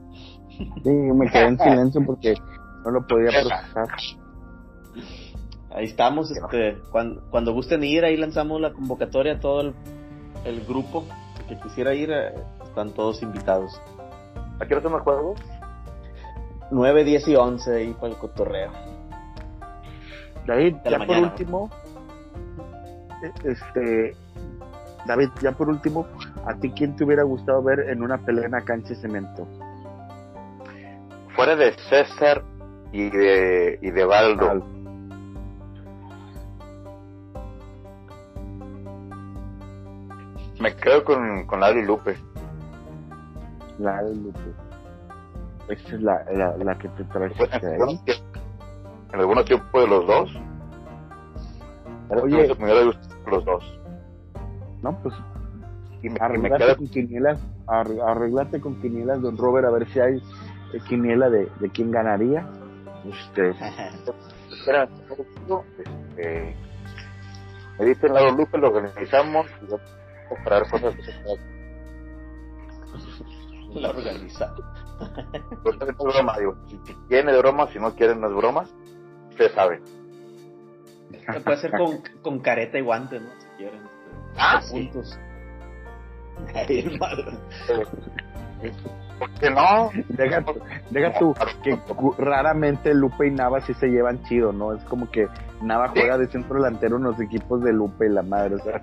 [0.83, 2.35] Sí, me quedé en silencio porque
[2.83, 3.87] no lo podía procesar.
[5.71, 9.75] Ahí estamos, este, cuando, cuando gusten ir, ahí lanzamos la convocatoria a todo el,
[10.45, 11.05] el grupo
[11.47, 12.33] que quisiera ir, eh,
[12.63, 13.79] están todos invitados.
[14.59, 15.39] ¿A qué hora son los juegos?
[16.71, 18.71] 9, 10 y 11 ahí para el cotorreo.
[20.47, 21.69] David, ya por último,
[23.23, 24.15] eh, este,
[25.07, 26.05] David, ya por último,
[26.45, 29.47] ¿a ti quién te hubiera gustado ver en una pelea en la cancha de cemento?
[31.35, 32.43] Fuera de César
[32.91, 34.49] y de, y de Baldo.
[34.49, 34.63] Al-
[40.59, 42.17] Me quedo con, con Lalo y Lupe.
[43.79, 44.39] La de Lupe.
[45.69, 47.33] Esa es la, la, la que te traes.
[47.37, 47.47] Fue-
[49.13, 50.31] En algunos tiempos de los dos.
[52.09, 53.79] Oye, me hubiera gustado los dos.
[54.81, 55.15] No, pues
[56.01, 59.71] Y me, y me arreglate quedo con quinielas, ar- arreglate con quinielas, don Robert, a
[59.71, 60.17] ver si hay
[60.73, 62.47] eh, quiniela de, de quién ganaría.
[63.05, 63.51] Este,
[64.51, 64.89] Espera,
[65.77, 66.55] este,
[67.79, 69.65] me dicen Lalo Lupe, lo organizamos y
[70.29, 71.11] comprar cosas que se.
[73.79, 74.55] La organiza.
[75.63, 78.73] Es broma, digo, si, si quieren es broma, si no quieren es bromas,
[79.29, 79.83] ustedes saben.
[81.11, 83.27] Se puede hacer con, con careta y guante, ¿no?
[83.39, 83.81] Si quieren.
[84.37, 84.73] Ah, sí.
[84.91, 85.19] puntos.
[86.53, 87.23] Ahí, hermano.
[89.19, 89.89] ¿Por qué no?
[90.09, 90.43] deja,
[90.91, 91.33] deja tú,
[91.63, 91.79] que
[92.19, 94.73] raramente Lupe y Nava sí se llevan chido, ¿no?
[94.73, 95.27] Es como que
[95.61, 95.99] Nava Sí.
[96.01, 98.81] juega de centro delantero en los equipos de Lupe y la madre, o sea,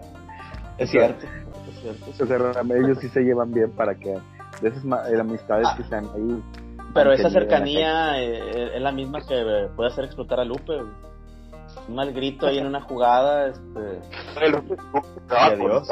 [0.78, 1.24] Es cierto.
[1.68, 2.24] Es cierto.
[2.24, 4.18] o sea, raramente ellos sí se llevan bien para que
[4.60, 5.74] de esas eh, amistades Ah.
[5.76, 6.42] que están ahí.
[6.92, 10.74] Pero esa la cercanía eh, es la misma que eh, puede hacer explotar a Lupe.
[10.76, 11.13] güey.
[11.88, 14.00] Un mal grito ahí en una jugada, este.
[14.36, 15.90] A López, López Y adiós.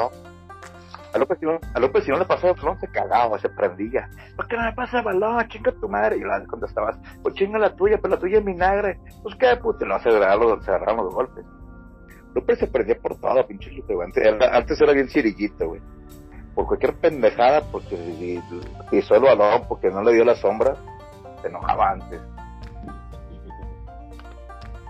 [1.13, 3.49] A López, si no, a López si no le pasaba el balón se cagaba, se
[3.49, 4.09] prendía.
[4.35, 5.47] ¿Por qué no me pasa el balón?
[5.47, 6.17] Chinga tu madre.
[6.17, 8.99] Y le contestabas, pues chinga la tuya, pero la tuya es vinagre.
[9.21, 11.45] Pues qué puto, y no se agarraron los, se agarraron los golpes.
[12.33, 14.07] López se prendía por todo, pinche Lupe, güey.
[14.07, 15.81] Antes era, antes era bien cirillito, güey.
[16.55, 18.41] Por cualquier pendejada, porque
[18.89, 20.75] pisó el balón, porque no le dio la sombra,
[21.41, 22.21] se enojaba antes.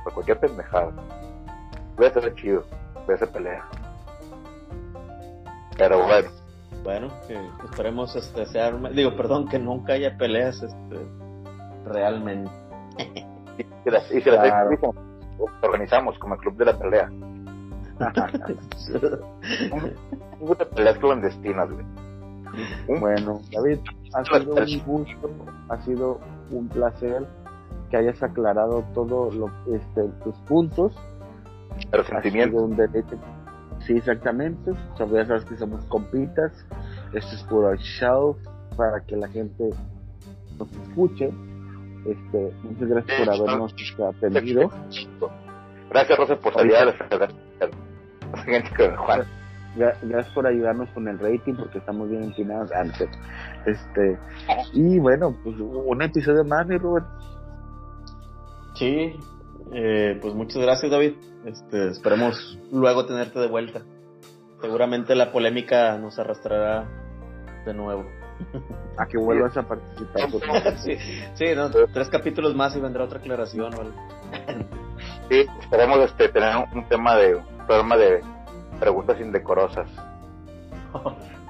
[0.03, 0.91] Por cualquier pendejada.
[1.95, 2.63] Voy a ser chido.
[3.05, 3.63] Voy a hacer pelea.
[5.77, 6.29] Pero bueno.
[6.83, 11.07] Bueno, que esperemos este sea, digo, perdón, que nunca haya peleas este
[11.85, 12.51] realmente.
[13.57, 14.69] Y si las, y si las Claro.
[14.71, 14.77] hay,
[15.61, 17.09] organizamos como el club de la pelea.
[19.71, 19.93] Un
[20.39, 21.85] club de peleas clandestinas, güey.
[22.99, 23.79] Bueno, David,
[24.13, 25.29] ha sido un gusto,
[25.69, 26.19] ha sido
[26.51, 27.25] un placer
[27.93, 30.95] que hayas aclarado todo lo, este, tus puntos.
[32.63, 33.15] Un deleite.
[33.85, 34.71] Sí, exactamente.
[34.97, 36.51] So, ya sabes que somos compitas.
[37.13, 38.35] Esto es puro show
[38.75, 39.69] para que la gente
[40.57, 41.31] nos escuche.
[42.07, 43.75] Este, muchas gracias por habernos
[44.09, 44.69] atendido.
[45.91, 49.21] Gracias, Rosa, por salir a defender a la gente con Juan.
[49.77, 52.71] Gra- Gracias por ayudarnos con el rating porque estamos bien empinados.
[52.75, 53.07] Ah, no sé.
[53.67, 54.17] Este,
[54.73, 57.03] y bueno, pues un episodio más, mi Rubén.
[58.75, 59.19] Sí,
[59.73, 61.13] eh, pues muchas gracias David.
[61.45, 63.81] Este, esperemos luego tenerte de vuelta.
[64.61, 66.87] Seguramente la polémica nos arrastrará
[67.65, 68.05] de nuevo.
[68.97, 70.29] A que vuelvas a participar.
[70.31, 70.77] por favor.
[70.83, 70.97] sí,
[71.35, 73.73] sí, no, tres capítulos más y vendrá otra aclaración.
[73.73, 73.93] o algo.
[75.29, 78.21] Sí, esperemos este, tener un, un tema de un programa de
[78.79, 79.89] preguntas indecorosas.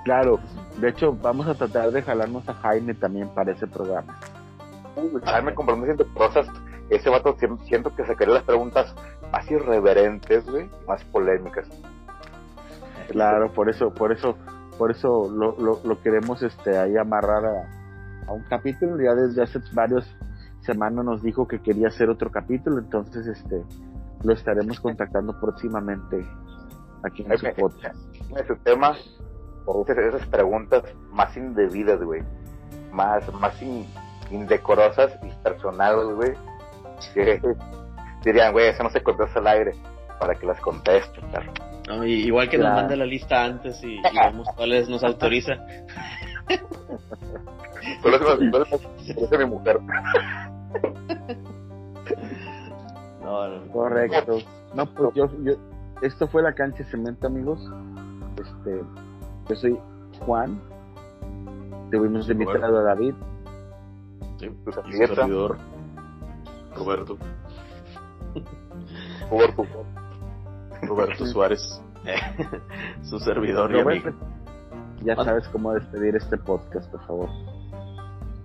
[0.05, 0.39] Claro,
[0.77, 4.19] de hecho, vamos a tratar de jalarnos a Jaime también para ese programa.
[5.23, 6.47] Jaime con preguntas indecorosas,
[6.89, 7.35] ese vato
[7.65, 8.93] siento que sacaría las preguntas
[9.31, 11.67] más irreverentes, güey, más polémicas.
[13.09, 14.37] Claro, por eso, por eso,
[14.77, 19.01] por eso lo, lo, lo queremos este ahí amarrar a, a un capítulo.
[19.03, 20.05] Ya desde hace varias
[20.61, 23.63] semanas nos dijo que quería hacer otro capítulo, entonces este
[24.23, 26.25] lo estaremos contactando próximamente
[27.03, 27.95] aquí en su podcast.
[28.37, 28.95] Ese tema,
[29.65, 32.23] por esas, preguntas más indebidas, güey,
[32.91, 33.85] más, más in-
[34.31, 36.33] indecorosas y personales, güey,
[38.23, 39.73] dirían, güey, eso no se contesta al aire,
[40.19, 41.19] para que las conteste.
[41.87, 45.53] No, y- igual que nos mande la lista antes y, y vemos cuáles nos autoriza.
[49.07, 49.79] Eso mi mujer.
[53.21, 53.71] No, no.
[53.71, 54.37] Correcto.
[54.75, 55.53] No, pues yo, yo,
[56.01, 57.59] esto fue la cancha de cemento, amigos.
[58.37, 58.81] Este,
[59.49, 59.77] yo soy
[60.25, 60.59] Juan.
[61.91, 63.13] Tuvimos de invitado a David.
[64.39, 65.15] Sí, Tu y su servilleta.
[65.15, 65.57] servidor,
[66.75, 67.17] Roberto.
[69.29, 69.85] Por favor.
[70.81, 71.81] Roberto Suárez.
[73.03, 74.25] su servidor y Roberto, amigo.
[75.03, 75.23] ya Ah.
[75.23, 77.29] sabes cómo despedir este podcast, por favor.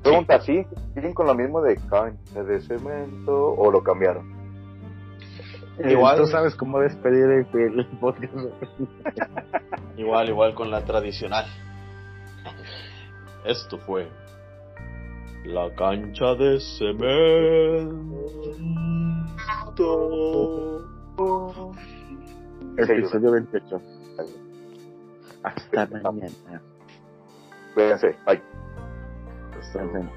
[0.02, 0.64] Pregunta, ¿sí?
[0.94, 4.32] ¿Siguen con lo mismo de cancha de cemento o lo cambiaron?
[5.84, 6.18] Igual.
[6.18, 8.32] Tú sabes cómo despedir el, el podcast.
[9.96, 11.44] Igual, igual con la tradicional.
[13.44, 14.08] Esto fue
[15.44, 17.18] la cancha de cemento.
[22.76, 23.82] Episodio 28.
[25.42, 26.62] Hasta mañana.
[27.74, 28.16] Cuídense.
[28.26, 28.42] Bye.
[29.72, 29.78] Hasta.
[29.80, 30.10] Entonces,